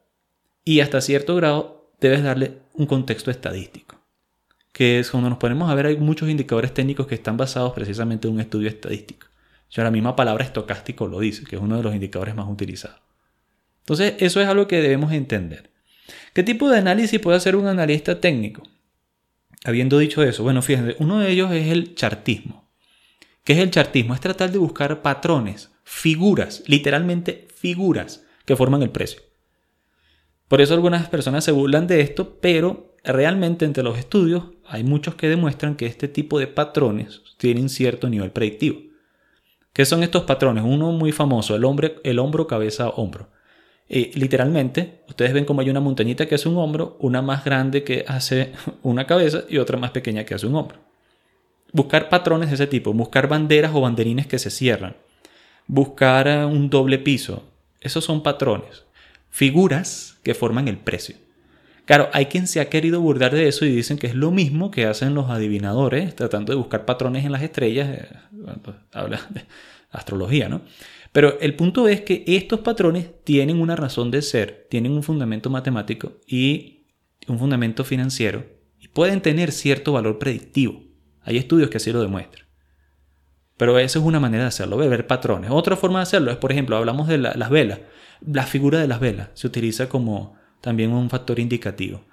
y 0.63 0.81
hasta 0.81 1.01
cierto 1.01 1.37
grado 1.37 1.76
debes 2.01 2.23
darle 2.23 2.59
un 2.75 2.87
contexto 2.87 3.31
estadístico. 3.31 4.01
Que 4.73 4.99
es 4.99 5.11
cuando 5.11 5.31
nos 5.31 5.39
ponemos 5.39 5.71
a 5.71 5.75
ver, 5.75 5.87
hay 5.87 5.97
muchos 5.97 6.29
indicadores 6.29 6.75
técnicos 6.75 7.07
que 7.07 7.15
están 7.15 7.37
basados 7.37 7.73
precisamente 7.73 8.29
en 8.29 8.35
un 8.35 8.41
estudio 8.41 8.69
estadístico. 8.69 9.29
Ya 9.71 9.83
la 9.83 9.91
misma 9.91 10.15
palabra 10.15 10.45
estocástico 10.45 11.07
lo 11.07 11.21
dice, 11.21 11.45
que 11.45 11.57
es 11.57 11.63
uno 11.63 11.77
de 11.77 11.83
los 11.83 11.95
indicadores 11.95 12.35
más 12.35 12.49
utilizados. 12.49 13.01
Entonces, 13.81 14.15
eso 14.19 14.41
es 14.41 14.49
algo 14.49 14.67
que 14.67 14.81
debemos 14.81 15.13
entender. 15.13 15.71
¿Qué 16.33 16.43
tipo 16.43 16.69
de 16.69 16.79
análisis 16.79 17.21
puede 17.21 17.37
hacer 17.37 17.57
un 17.57 17.67
analista 17.67 18.21
técnico? 18.21 18.63
Habiendo 19.65 19.99
dicho 19.99 20.23
eso, 20.23 20.43
bueno, 20.43 20.63
fíjense, 20.63 20.97
uno 20.99 21.19
de 21.19 21.31
ellos 21.31 21.51
es 21.53 21.69
el 21.69 21.95
chartismo. 21.95 22.71
¿Qué 23.43 23.55
es 23.55 23.59
el 23.61 23.71
chartismo? 23.71 24.15
Es 24.15 24.21
tratar 24.21 24.53
de 24.53 24.59
buscar 24.59 25.03
patrones, 25.03 25.71
figuras, 25.85 26.63
literalmente 26.67 27.49
figuras 27.55 28.25
que 28.45 28.57
forman 28.57 28.83
el 28.83 28.91
precio. 28.91 29.23
Por 30.49 30.61
eso 30.61 30.75
algunas 30.75 31.09
personas 31.09 31.45
se 31.45 31.53
burlan 31.53 31.87
de 31.87 32.01
esto, 32.01 32.39
pero 32.41 32.95
realmente 33.03 33.65
entre 33.65 33.83
los 33.83 33.99
estudios 33.99 34.45
hay 34.67 34.85
muchos 34.85 35.15
que 35.15 35.29
demuestran 35.29 35.77
que 35.77 35.87
este 35.87 36.09
tipo 36.09 36.39
de 36.39 36.47
patrones 36.47 37.23
tienen 37.37 37.69
cierto 37.69 38.09
nivel 38.09 38.31
predictivo. 38.31 38.81
¿Qué 39.73 39.85
son 39.85 40.03
estos 40.03 40.23
patrones? 40.23 40.65
Uno 40.65 40.93
muy 40.93 41.13
famoso, 41.13 41.55
el, 41.55 41.65
hombre, 41.65 41.97
el 42.03 42.19
hombro, 42.19 42.47
cabeza, 42.47 42.89
hombro. 42.89 43.29
Y 43.89 44.19
literalmente, 44.19 45.03
ustedes 45.09 45.33
ven 45.35 45.45
como 45.45 45.61
hay 45.61 45.71
una 45.71 45.81
montañita 45.81 46.27
que 46.27 46.35
hace 46.35 46.49
un 46.49 46.57
hombro, 46.57 46.97
una 46.99 47.23
más 47.23 47.45
grande 47.45 47.85
que 47.85 48.05
hace 48.09 48.53
una 48.83 49.07
cabeza 49.07 49.45
y 49.49 49.59
otra 49.59 49.77
más 49.77 49.91
pequeña 49.91 50.25
que 50.25 50.35
hace 50.35 50.47
un 50.47 50.55
hombro. 50.55 50.79
Buscar 51.73 52.09
patrones 52.09 52.49
de 52.49 52.55
ese 52.55 52.67
tipo, 52.67 52.93
buscar 52.93 53.29
banderas 53.29 53.73
o 53.75 53.81
banderines 53.81 54.27
que 54.27 54.39
se 54.39 54.51
cierran, 54.51 54.97
buscar 55.67 56.27
eh, 56.27 56.45
un 56.45 56.71
doble 56.71 56.99
piso, 56.99 57.43
esos 57.81 58.03
son 58.03 58.23
patrones, 58.23 58.86
figuras 59.37 60.17
que 60.23 60.33
forman 60.33 60.67
el 60.67 60.79
precio. 60.79 61.15
Claro, 61.85 62.09
hay 62.15 62.25
quien 62.25 62.47
se 62.47 62.59
ha 62.59 62.71
querido 62.71 63.03
burlar 63.03 63.35
de 63.35 63.49
eso 63.49 63.67
y 63.67 63.71
dicen 63.71 63.99
que 63.99 64.07
es 64.07 64.15
lo 64.15 64.31
mismo 64.31 64.71
que 64.71 64.87
hacen 64.87 65.15
los 65.15 65.29
adivinadores 65.29 66.17
tratando 66.17 66.55
de 66.55 66.57
buscar 66.57 66.87
patrones 66.87 67.27
en 67.27 67.33
las 67.33 67.43
estrellas, 67.43 67.87
eh, 67.87 68.09
habla 68.95 69.21
de 69.29 69.45
astrología, 69.91 70.49
¿no? 70.49 70.63
Pero 71.13 71.39
el 71.41 71.55
punto 71.55 71.87
es 71.87 72.01
que 72.01 72.25
estos 72.27 72.61
patrones 72.61 73.11
tienen 73.25 73.61
una 73.61 73.77
razón 73.77 74.11
de 74.11 74.23
ser, 74.23 74.69
tienen 74.71 74.93
un 74.93 75.03
fundamento 75.03 75.51
matemático 75.51 76.15
y 76.27 76.87
un 77.29 77.39
fundamento 77.39 77.85
financiero 77.85 78.47
y 78.81 78.89
pueden 78.89 79.21
tener 79.21 79.53
cierto 79.53 79.93
valor 79.93 80.19
predictivo. 80.19 80.83
Hay 81.21 81.37
estudios 81.37 81.69
que 81.69 81.77
así 81.77 81.93
lo 81.93 82.01
demuestran. 82.01 82.46
Pero 83.57 83.79
esa 83.79 83.99
es 83.99 84.05
una 84.05 84.21
manera 84.21 84.45
de 84.45 84.49
hacerlo, 84.49 84.77
de 84.77 84.89
ver 84.89 85.07
patrones. 85.07 85.51
Otra 85.51 85.77
forma 85.77 86.01
de 86.01 86.05
hacerlo 86.05 86.31
es, 86.31 86.37
por 86.37 86.53
ejemplo, 86.53 86.77
hablamos 86.77 87.09
de 87.09 87.19
las 87.19 87.51
velas. 87.51 87.81
La 88.21 88.45
figura 88.45 88.81
de 88.81 88.89
las 88.89 89.01
velas 89.01 89.31
se 89.35 89.47
utiliza 89.47 89.89
como 89.89 90.37
también 90.61 90.93
un 90.93 91.09
factor 91.09 91.39
indicativo. 91.39 92.05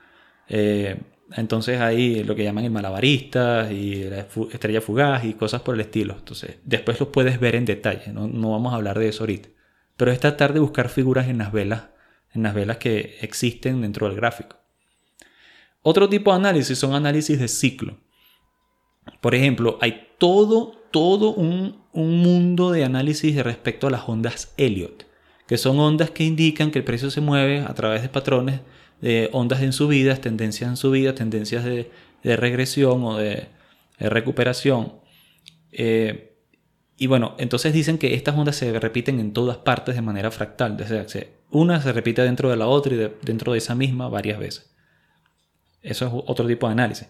Eh, 0.48 1.00
entonces 1.36 1.82
hay 1.82 2.24
lo 2.24 2.36
que 2.36 2.44
llaman 2.44 2.66
el 2.66 2.72
malabarista 2.72 3.72
y 3.72 4.04
la 4.04 4.28
estrella 4.52 4.82
fugaz 4.82 5.24
y 5.26 5.34
cosas 5.34 5.62
por 5.62 5.76
el 5.76 5.82
estilo. 5.82 6.16
Entonces, 6.18 6.58
después 6.64 7.00
los 7.00 7.10
puedes 7.10 7.40
ver 7.40 7.56
en 7.56 7.66
detalle, 7.66 8.12
no, 8.14 8.28
no 8.28 8.52
vamos 8.52 8.74
a 8.74 8.76
hablar 8.76 9.00
de 9.00 9.10
eso 9.10 9.24
ahorita. 9.24 9.50
Pero 9.98 10.12
es 10.12 10.20
tratar 10.20 10.54
de 10.54 10.60
buscar 10.60 10.90
figuras 10.90 11.28
en 11.28 11.38
las 11.38 11.52
velas, 11.52 11.86
en 12.34 12.44
las 12.44 12.54
velas 12.54 12.78
que 12.78 13.18
existen 13.22 13.82
dentro 13.82 14.08
del 14.08 14.16
gráfico. 14.16 14.58
Otro 15.82 16.08
tipo 16.08 16.32
de 16.32 16.38
análisis 16.38 16.78
son 16.78 16.94
análisis 16.94 17.40
de 17.40 17.48
ciclo. 17.48 17.98
Por 19.22 19.36
ejemplo, 19.36 19.78
hay 19.82 20.08
todo, 20.18 20.83
todo 20.94 21.34
un, 21.34 21.82
un 21.92 22.20
mundo 22.20 22.70
de 22.70 22.84
análisis 22.84 23.36
respecto 23.44 23.88
a 23.88 23.90
las 23.90 24.08
ondas 24.08 24.54
Elliot, 24.58 25.08
que 25.48 25.58
son 25.58 25.80
ondas 25.80 26.12
que 26.12 26.24
indican 26.24 26.70
que 26.70 26.78
el 26.78 26.86
precio 26.86 27.10
se 27.10 27.20
mueve 27.20 27.62
a 27.62 27.74
través 27.74 28.04
de 28.04 28.10
patrones 28.10 28.62
de 29.02 29.28
ondas 29.34 29.64
en 29.64 29.74
subidas, 29.74 30.22
tendencias 30.22 30.70
en 30.70 30.78
subidas, 30.78 31.16
tendencias 31.16 31.66
de, 31.66 31.90
regresión 32.24 33.04
o 33.04 33.18
de, 33.18 33.48
recuperación. 34.00 34.94
Eh, 35.72 36.38
y 36.96 37.08
bueno, 37.08 37.34
entonces 37.40 37.74
dicen 37.74 37.98
que 37.98 38.14
estas 38.14 38.38
ondas 38.38 38.56
se 38.56 38.80
repiten 38.80 39.20
en 39.20 39.34
todas 39.34 39.58
partes 39.58 39.96
de 39.96 40.02
manera 40.04 40.30
fractal. 40.30 40.78
una 41.50 41.82
se 41.82 41.92
repite 41.92 42.22
dentro 42.22 42.52
de 42.52 42.56
la 42.56 42.68
otra 42.68 42.94
y 42.94 43.12
dentro 43.24 43.54
de 43.54 43.58
esa 43.58 43.74
misma 43.74 44.10
varias 44.10 44.38
veces. 44.38 44.72
Eso 45.82 46.06
es 46.06 46.14
otro 46.28 46.46
tipo 46.46 46.68
de 46.68 46.74
análisis. 46.74 47.08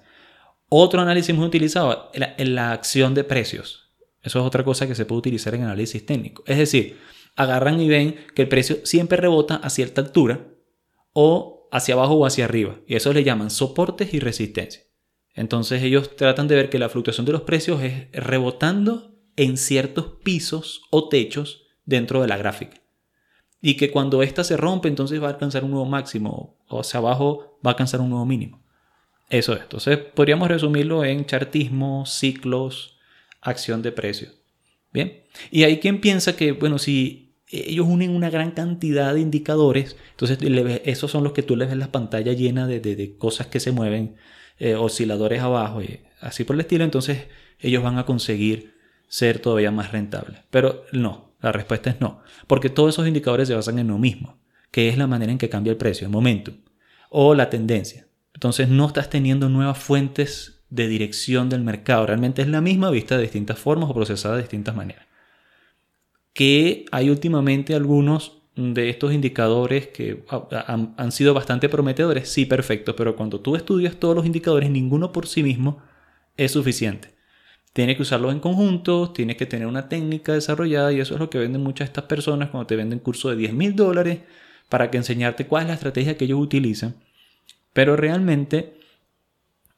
Otro 0.75 1.01
análisis 1.01 1.35
muy 1.35 1.45
utilizado 1.45 2.09
es 2.13 2.49
la 2.49 2.71
acción 2.71 3.13
de 3.13 3.23
precios. 3.23 3.91
Eso 4.23 4.39
es 4.39 4.45
otra 4.45 4.63
cosa 4.63 4.87
que 4.87 4.95
se 4.95 5.05
puede 5.05 5.19
utilizar 5.19 5.53
en 5.53 5.61
análisis 5.61 6.03
técnico. 6.03 6.41
Es 6.47 6.57
decir, 6.57 6.97
agarran 7.35 7.79
y 7.79 7.87
ven 7.87 8.15
que 8.33 8.41
el 8.41 8.47
precio 8.47 8.77
siempre 8.83 9.17
rebota 9.17 9.57
a 9.57 9.69
cierta 9.69 10.01
altura 10.01 10.47
o 11.13 11.69
hacia 11.71 11.93
abajo 11.93 12.15
o 12.15 12.25
hacia 12.25 12.45
arriba. 12.45 12.79
Y 12.87 12.95
eso 12.95 13.13
le 13.13 13.23
llaman 13.23 13.51
soportes 13.51 14.15
y 14.15 14.19
resistencia. 14.19 14.81
Entonces 15.35 15.83
ellos 15.83 16.15
tratan 16.15 16.47
de 16.47 16.55
ver 16.55 16.71
que 16.71 16.79
la 16.79 16.89
fluctuación 16.89 17.27
de 17.27 17.33
los 17.33 17.43
precios 17.43 17.83
es 17.83 18.11
rebotando 18.11 19.15
en 19.35 19.57
ciertos 19.57 20.07
pisos 20.23 20.81
o 20.89 21.07
techos 21.07 21.67
dentro 21.85 22.19
de 22.19 22.29
la 22.29 22.37
gráfica. 22.37 22.81
Y 23.61 23.77
que 23.77 23.91
cuando 23.91 24.23
ésta 24.23 24.43
se 24.43 24.57
rompe, 24.57 24.87
entonces 24.87 25.21
va 25.21 25.27
a 25.27 25.33
alcanzar 25.33 25.65
un 25.65 25.69
nuevo 25.69 25.85
máximo 25.85 26.57
o 26.67 26.79
hacia 26.79 26.97
abajo 26.97 27.59
va 27.63 27.69
a 27.69 27.73
alcanzar 27.73 28.01
un 28.01 28.09
nuevo 28.09 28.25
mínimo. 28.25 28.62
Eso 29.29 29.53
es. 29.53 29.61
Entonces 29.61 29.97
podríamos 29.97 30.47
resumirlo 30.47 31.03
en 31.03 31.25
chartismo, 31.25 32.05
ciclos, 32.05 32.97
acción 33.41 33.81
de 33.81 33.91
precios. 33.91 34.33
Bien. 34.91 35.23
Y 35.51 35.63
hay 35.63 35.79
quien 35.79 36.01
piensa 36.01 36.35
que, 36.35 36.51
bueno, 36.51 36.77
si 36.77 37.35
ellos 37.49 37.87
unen 37.87 38.11
una 38.11 38.29
gran 38.29 38.51
cantidad 38.51 39.13
de 39.13 39.21
indicadores, 39.21 39.95
entonces 40.11 40.37
esos 40.85 41.11
son 41.11 41.23
los 41.23 41.33
que 41.33 41.43
tú 41.43 41.55
les 41.55 41.67
ves 41.67 41.77
la 41.77 41.91
pantalla 41.91 42.33
llena 42.33 42.67
de, 42.67 43.15
cosas 43.17 43.47
que 43.47 43.59
se 43.59 43.71
mueven, 43.71 44.15
eh, 44.59 44.75
osciladores 44.75 45.41
abajo 45.41 45.81
y 45.81 46.01
así 46.19 46.43
por 46.43 46.55
el 46.55 46.61
estilo, 46.61 46.83
entonces 46.83 47.25
ellos 47.59 47.83
van 47.83 47.97
a 47.97 48.05
conseguir 48.05 48.73
ser 49.07 49.39
todavía 49.39 49.71
más 49.71 49.91
rentables. 49.91 50.39
Pero 50.49 50.85
no, 50.91 51.35
la 51.41 51.51
respuesta 51.51 51.89
es 51.91 52.01
no, 52.01 52.21
porque 52.47 52.69
todos 52.69 52.95
esos 52.95 53.07
indicadores 53.07 53.47
se 53.47 53.55
basan 53.55 53.77
en 53.79 53.87
lo 53.87 53.97
mismo, 53.97 54.39
que 54.71 54.89
es 54.89 54.97
la 54.97 55.07
manera 55.07 55.31
en 55.31 55.37
que 55.37 55.49
cambia 55.49 55.71
el 55.71 55.77
precio, 55.77 56.07
el 56.07 56.11
momentum 56.11 56.55
o 57.09 57.35
la 57.35 57.49
tendencia. 57.49 58.07
Entonces 58.33 58.69
no 58.69 58.87
estás 58.87 59.09
teniendo 59.09 59.49
nuevas 59.49 59.77
fuentes 59.77 60.63
de 60.69 60.87
dirección 60.87 61.49
del 61.49 61.61
mercado. 61.61 62.07
Realmente 62.07 62.41
es 62.41 62.47
la 62.47 62.61
misma 62.61 62.89
vista 62.89 63.15
de 63.15 63.23
distintas 63.23 63.59
formas 63.59 63.89
o 63.89 63.93
procesada 63.93 64.35
de 64.35 64.41
distintas 64.41 64.75
maneras. 64.75 65.05
Que 66.33 66.85
hay 66.91 67.09
últimamente 67.09 67.75
algunos 67.75 68.43
de 68.55 68.89
estos 68.89 69.13
indicadores 69.13 69.87
que 69.87 70.23
han, 70.67 71.11
sido 71.11 71.33
bastante 71.33 71.69
prometedores, 71.69 72.29
sí, 72.29 72.45
perfecto, 72.45 72.95
pero 72.95 73.15
cuando 73.15 73.39
tú 73.39 73.55
estudias 73.55 73.95
todos 73.95 74.15
los 74.15 74.25
indicadores, 74.25 74.69
ninguno 74.69 75.11
por 75.11 75.27
sí 75.27 75.41
mismo 75.43 75.81
es 76.37 76.51
suficiente. 76.51 77.13
Tienes 77.73 77.95
que 77.95 78.03
usarlos 78.03 78.31
en 78.31 78.39
conjunto, 78.39 79.11
tienes 79.11 79.37
que 79.37 79.47
tener 79.47 79.65
una 79.65 79.89
técnica 79.89 80.33
desarrollada 80.33 80.93
y 80.93 80.99
eso 80.99 81.15
es 81.15 81.19
lo 81.19 81.31
que 81.31 81.39
venden 81.39 81.63
muchas 81.63 81.87
de 81.87 81.91
estas 81.91 82.03
personas 82.05 82.49
cuando 82.49 82.67
te 82.67 82.75
venden 82.75 82.99
curso 82.99 83.29
de 83.29 83.35
10 83.35 83.53
mil 83.53 83.75
dólares 83.75 84.19
para 84.69 84.91
que 84.91 84.97
enseñarte 84.97 85.47
cuál 85.47 85.63
es 85.63 85.67
la 85.69 85.73
estrategia 85.73 86.15
que 86.15 86.25
ellos 86.25 86.39
utilizan. 86.39 86.95
Pero 87.73 87.95
realmente 87.95 88.79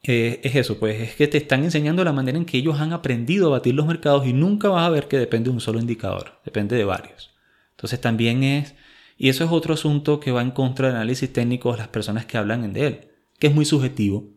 eh, 0.03 0.41
es 0.43 0.55
eso, 0.55 0.77
pues 0.79 1.01
es 1.01 1.15
que 1.15 1.27
te 1.27 1.37
están 1.37 1.63
enseñando 1.63 2.03
la 2.03 2.13
manera 2.13 2.37
en 2.37 2.45
que 2.45 2.57
ellos 2.57 2.79
han 2.79 2.93
aprendido 2.93 3.47
a 3.47 3.57
batir 3.57 3.73
los 3.73 3.87
mercados 3.87 4.27
y 4.27 4.33
nunca 4.33 4.69
vas 4.69 4.85
a 4.85 4.89
ver 4.89 5.07
que 5.07 5.17
depende 5.17 5.49
de 5.49 5.55
un 5.55 5.61
solo 5.61 5.79
indicador, 5.79 6.39
depende 6.45 6.75
de 6.75 6.85
varios. 6.85 7.33
Entonces 7.71 7.99
también 7.99 8.43
es, 8.43 8.75
y 9.17 9.29
eso 9.29 9.43
es 9.43 9.51
otro 9.51 9.73
asunto 9.73 10.19
que 10.19 10.31
va 10.31 10.41
en 10.41 10.51
contra 10.51 10.87
del 10.87 10.97
análisis 10.97 11.31
técnico 11.31 11.71
de 11.71 11.79
las 11.79 11.87
personas 11.87 12.25
que 12.25 12.37
hablan 12.37 12.71
de 12.73 12.87
él, 12.87 13.11
que 13.39 13.47
es 13.47 13.55
muy 13.55 13.65
subjetivo. 13.65 14.29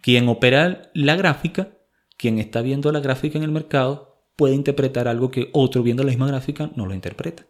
Quien 0.00 0.28
opera 0.28 0.90
la 0.94 1.16
gráfica 1.16 1.68
quien 2.22 2.38
está 2.38 2.62
viendo 2.62 2.92
la 2.92 3.00
gráfica 3.00 3.36
en 3.36 3.42
el 3.42 3.50
mercado 3.50 4.22
puede 4.36 4.54
interpretar 4.54 5.08
algo 5.08 5.32
que 5.32 5.50
otro 5.52 5.82
viendo 5.82 6.04
la 6.04 6.10
misma 6.10 6.28
gráfica 6.28 6.70
no 6.76 6.86
lo 6.86 6.94
interpreta. 6.94 7.46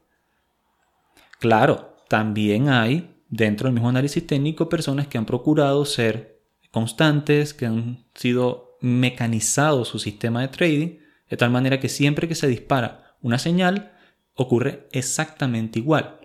Claro, 1.41 1.97
también 2.09 2.71
hay 2.71 3.22
dentro 3.33 3.67
del 3.67 3.73
mismo 3.73 3.89
análisis 3.89 4.27
técnico 4.27 4.69
personas 4.69 5.09
que 5.09 5.17
han 5.17 5.25
procurado 5.25 5.87
ser 5.87 6.43
constantes, 6.71 7.55
que 7.55 7.65
han 7.65 8.05
sido 8.15 8.77
mecanizados 8.83 9.89
su 9.89 9.99
sistema 9.99 10.43
de 10.43 10.49
trading, 10.49 10.99
de 11.31 11.37
tal 11.39 11.51
manera 11.51 11.81
que 11.81 11.89
siempre 11.89 12.29
que 12.29 12.35
se 12.35 12.47
dispara 12.47 13.17
una 13.23 13.39
señal, 13.39 13.93
ocurre 14.35 14.87
exactamente 14.93 15.79
igual. 15.79 16.21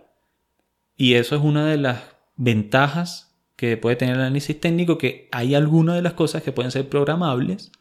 Y 0.97 1.13
eso 1.13 1.37
es 1.37 1.41
una 1.41 1.65
de 1.65 1.77
las 1.77 2.01
ventajas 2.35 3.39
que 3.55 3.77
puede 3.77 3.95
tener 3.95 4.15
el 4.15 4.21
análisis 4.21 4.59
técnico, 4.59 4.97
que 4.97 5.29
hay 5.31 5.55
algunas 5.55 5.95
de 5.95 6.01
las 6.01 6.13
cosas 6.13 6.43
que 6.43 6.51
pueden 6.51 6.71
ser 6.71 6.89
programables 6.89 7.71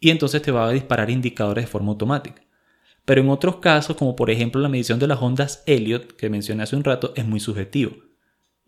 y 0.00 0.10
entonces 0.10 0.42
te 0.42 0.50
va 0.50 0.66
a 0.66 0.72
disparar 0.72 1.10
indicadores 1.10 1.64
de 1.64 1.70
forma 1.70 1.92
automática. 1.92 2.42
Pero 3.04 3.20
en 3.20 3.28
otros 3.28 3.56
casos, 3.56 3.96
como 3.96 4.16
por 4.16 4.30
ejemplo 4.30 4.60
la 4.60 4.68
medición 4.68 4.98
de 4.98 5.06
las 5.06 5.22
ondas 5.22 5.62
Elliot 5.66 6.16
que 6.16 6.28
mencioné 6.28 6.64
hace 6.64 6.74
un 6.74 6.84
rato, 6.84 7.12
es 7.14 7.24
muy 7.24 7.38
subjetivo. 7.38 8.07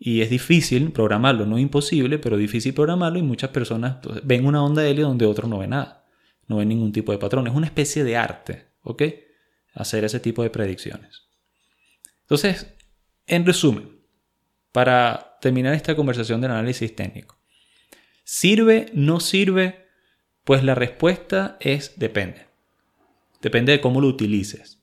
Y 0.03 0.21
es 0.21 0.31
difícil 0.31 0.91
programarlo, 0.91 1.45
no 1.45 1.59
imposible, 1.59 2.17
pero 2.17 2.35
difícil 2.35 2.73
programarlo 2.73 3.19
y 3.19 3.21
muchas 3.21 3.51
personas 3.51 3.97
ven 4.23 4.47
una 4.47 4.63
onda 4.63 4.83
Elliot 4.83 5.07
donde 5.07 5.27
otros 5.27 5.47
no 5.47 5.59
ven 5.59 5.69
nada. 5.69 6.07
No 6.47 6.57
ven 6.57 6.69
ningún 6.69 6.91
tipo 6.91 7.11
de 7.11 7.19
patrón. 7.19 7.45
Es 7.45 7.53
una 7.53 7.67
especie 7.67 8.03
de 8.03 8.17
arte, 8.17 8.65
¿ok? 8.81 9.03
Hacer 9.75 10.03
ese 10.03 10.19
tipo 10.19 10.41
de 10.41 10.49
predicciones. 10.49 11.27
Entonces, 12.21 12.73
en 13.27 13.45
resumen, 13.45 13.99
para 14.71 15.37
terminar 15.39 15.75
esta 15.75 15.95
conversación 15.95 16.41
del 16.41 16.49
análisis 16.49 16.95
técnico, 16.95 17.37
¿sirve, 18.23 18.89
no 18.93 19.19
sirve? 19.19 19.85
Pues 20.45 20.63
la 20.63 20.73
respuesta 20.73 21.57
es 21.59 21.99
depende. 21.99 22.47
Depende 23.39 23.73
de 23.73 23.81
cómo 23.81 24.01
lo 24.01 24.07
utilices. 24.07 24.81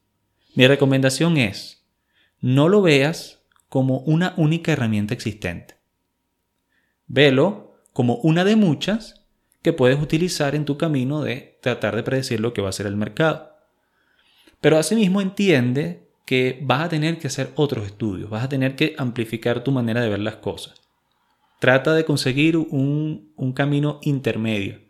Mi 0.55 0.69
recomendación 0.69 1.39
es, 1.39 1.85
no 2.41 2.69
lo 2.69 2.83
veas 2.83 3.38
como 3.69 3.99
una 4.01 4.35
única 4.37 4.73
herramienta 4.73 5.15
existente. 5.15 5.77
Velo 7.07 7.75
como 7.93 8.17
una 8.17 8.45
de 8.45 8.57
muchas 8.57 9.27
que 9.63 9.73
puedes 9.73 10.01
utilizar 10.01 10.55
en 10.55 10.65
tu 10.65 10.79
camino 10.79 11.23
de 11.23 11.59
tratar 11.61 11.97
de 11.97 12.03
predecir 12.03 12.41
lo 12.41 12.53
que 12.53 12.63
va 12.63 12.69
a 12.69 12.73
ser 12.73 12.87
el 12.87 12.97
mercado. 12.97 13.53
Pero 14.61 14.79
asimismo 14.79 15.21
entiende 15.21 16.09
que 16.25 16.59
vas 16.63 16.83
a 16.83 16.89
tener 16.89 17.19
que 17.19 17.29
hacer 17.29 17.53
otros 17.55 17.87
estudios, 17.87 18.31
vas 18.31 18.45
a 18.45 18.49
tener 18.49 18.77
que 18.77 18.95
amplificar 18.99 19.65
tu 19.65 19.73
manera 19.73 20.01
de 20.01 20.09
ver 20.09 20.21
las 20.21 20.37
cosas. 20.37 20.75
Trata 21.59 21.95
de 21.95 22.05
conseguir 22.05 22.57
un, 22.57 23.33
un 23.37 23.53
camino 23.53 23.99
intermedio 24.03 24.89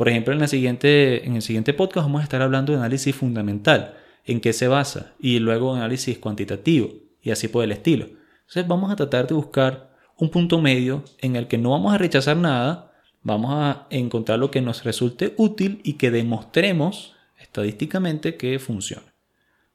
por 0.00 0.08
ejemplo, 0.08 0.32
en, 0.32 0.40
la 0.40 0.48
siguiente, 0.48 1.26
en 1.26 1.36
el 1.36 1.42
siguiente 1.42 1.74
podcast 1.74 2.06
vamos 2.06 2.22
a 2.22 2.24
estar 2.24 2.40
hablando 2.40 2.72
de 2.72 2.78
análisis 2.78 3.14
fundamental, 3.14 3.98
en 4.24 4.40
qué 4.40 4.54
se 4.54 4.66
basa, 4.66 5.12
y 5.20 5.40
luego 5.40 5.74
análisis 5.74 6.16
cuantitativo, 6.16 6.88
y 7.22 7.30
así 7.30 7.48
por 7.48 7.64
el 7.64 7.72
estilo. 7.72 8.06
Entonces 8.40 8.66
vamos 8.66 8.90
a 8.90 8.96
tratar 8.96 9.26
de 9.26 9.34
buscar 9.34 9.90
un 10.16 10.30
punto 10.30 10.60
medio 10.60 11.04
en 11.18 11.36
el 11.36 11.46
que 11.46 11.58
no 11.58 11.70
vamos 11.70 11.94
a 11.94 11.98
rechazar 11.98 12.36
nada, 12.36 12.92
vamos 13.22 13.52
a 13.54 13.86
encontrar 13.90 14.38
lo 14.38 14.50
que 14.50 14.60
nos 14.60 14.84
resulte 14.84 15.34
útil 15.36 15.80
y 15.82 15.94
que 15.94 16.10
demostremos 16.10 17.14
estadísticamente 17.38 18.36
que 18.36 18.58
funciona. 18.58 19.14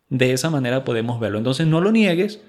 De 0.09 0.31
esa 0.33 0.49
manera 0.49 0.83
podemos 0.83 1.19
verlo. 1.19 1.37
Entonces 1.39 1.65
no 1.67 1.81
lo 1.81 1.91
niegues. 1.91 2.41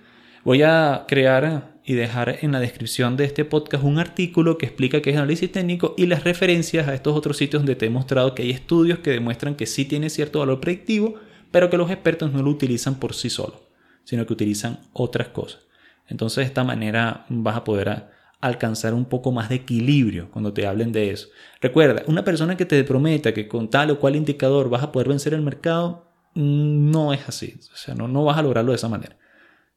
Voy 0.44 0.62
a 0.62 1.04
crear 1.08 1.76
y 1.84 1.94
dejar 1.94 2.38
en 2.42 2.52
la 2.52 2.60
descripción 2.60 3.16
de 3.16 3.24
este 3.24 3.44
podcast 3.44 3.84
un 3.84 3.98
artículo 3.98 4.58
que 4.58 4.66
explica 4.66 5.00
qué 5.00 5.10
es 5.10 5.16
análisis 5.16 5.50
técnico 5.50 5.94
y 5.96 6.06
las 6.06 6.24
referencias 6.24 6.88
a 6.88 6.94
estos 6.94 7.16
otros 7.16 7.36
sitios 7.36 7.62
donde 7.62 7.76
te 7.76 7.86
he 7.86 7.90
mostrado 7.90 8.34
que 8.34 8.42
hay 8.42 8.50
estudios 8.50 8.98
que 8.98 9.10
demuestran 9.10 9.54
que 9.54 9.66
sí 9.66 9.84
tiene 9.84 10.10
cierto 10.10 10.40
valor 10.40 10.60
predictivo, 10.60 11.14
pero 11.52 11.70
que 11.70 11.76
los 11.76 11.90
expertos 11.90 12.32
no 12.32 12.42
lo 12.42 12.50
utilizan 12.50 12.96
por 12.96 13.14
sí 13.14 13.30
solos, 13.30 13.60
sino 14.06 14.24
que 14.24 14.32
utilizan 14.32 14.78
otras 14.92 15.28
cosas. 15.28 15.66
Entonces 16.08 16.36
de 16.36 16.44
esta 16.44 16.64
manera 16.64 17.26
vas 17.28 17.56
a 17.56 17.64
poder 17.64 18.06
alcanzar 18.40 18.94
un 18.94 19.06
poco 19.06 19.32
más 19.32 19.48
de 19.48 19.56
equilibrio 19.56 20.30
cuando 20.30 20.52
te 20.52 20.66
hablen 20.66 20.92
de 20.92 21.10
eso. 21.10 21.28
Recuerda, 21.60 22.04
una 22.06 22.24
persona 22.24 22.56
que 22.56 22.64
te 22.64 22.82
prometa 22.84 23.34
que 23.34 23.48
con 23.48 23.68
tal 23.68 23.90
o 23.90 23.98
cual 23.98 24.14
indicador 24.14 24.70
vas 24.70 24.84
a 24.84 24.92
poder 24.92 25.08
vencer 25.08 25.34
el 25.34 25.42
mercado, 25.42 26.12
mm, 26.34 26.90
no 26.90 27.12
es 27.12 27.28
así. 27.28 27.58
O 27.72 27.76
sea, 27.76 27.94
no, 27.94 28.06
no 28.06 28.24
vas 28.24 28.38
a 28.38 28.42
lograrlo 28.42 28.70
de 28.72 28.76
esa 28.76 28.88
manera. 28.88 29.18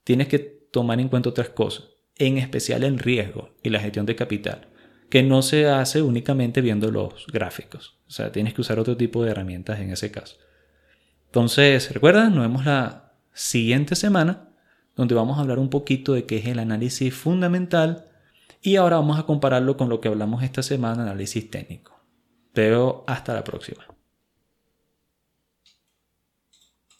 Tienes 0.04 0.28
que 0.28 0.40
tomar 0.40 1.00
en 1.00 1.10
cuenta 1.10 1.30
otras 1.30 1.50
cosas 1.50 1.88
en 2.20 2.38
especial 2.38 2.84
el 2.84 3.00
riesgo 3.00 3.56
y 3.64 3.70
la 3.70 3.80
gestión 3.80 4.06
de 4.06 4.16
capital, 4.16 4.68
que 5.10 5.24
no 5.24 5.42
se 5.42 5.68
hace 5.68 6.02
únicamente 6.02 6.62
viendo 6.62 6.92
los 6.92 7.26
gráficos. 7.28 7.98
O 8.08 8.12
sea, 8.12 8.32
tienes 8.32 8.54
que 8.54 8.62
usar 8.62 8.78
otro 8.78 8.96
tipo 8.96 9.24
de 9.24 9.32
herramientas 9.32 9.80
en 9.80 9.90
ese 9.90 10.12
caso. 10.12 10.36
Entonces, 11.28 11.92
recuerda, 11.94 12.30
nos 12.30 12.42
vemos 12.42 12.66
la 12.66 13.09
siguiente 13.34 13.96
semana, 13.96 14.50
donde 14.96 15.16
vamos 15.16 15.38
a 15.38 15.42
hablar 15.42 15.60
un 15.60 15.70
poquito 15.70 16.14
de 16.14 16.26
qué 16.26 16.38
es 16.38 16.46
el 16.48 16.60
análisis 16.60 17.14
fundamental 17.14 18.06
y 18.62 18.76
ahora 18.76 18.98
vamos 18.98 19.18
a 19.20 19.24
compararlo 19.24 19.78
con 19.78 19.90
lo 19.90 20.02
que 20.02 20.10
hablamos 20.10 20.44
esta 20.44 20.64
semana, 20.64 21.04
análisis 21.04 21.50
técnico. 21.50 22.00
Pero 22.54 23.04
hasta 23.08 23.34
la 23.34 23.44
próxima. 23.44 23.86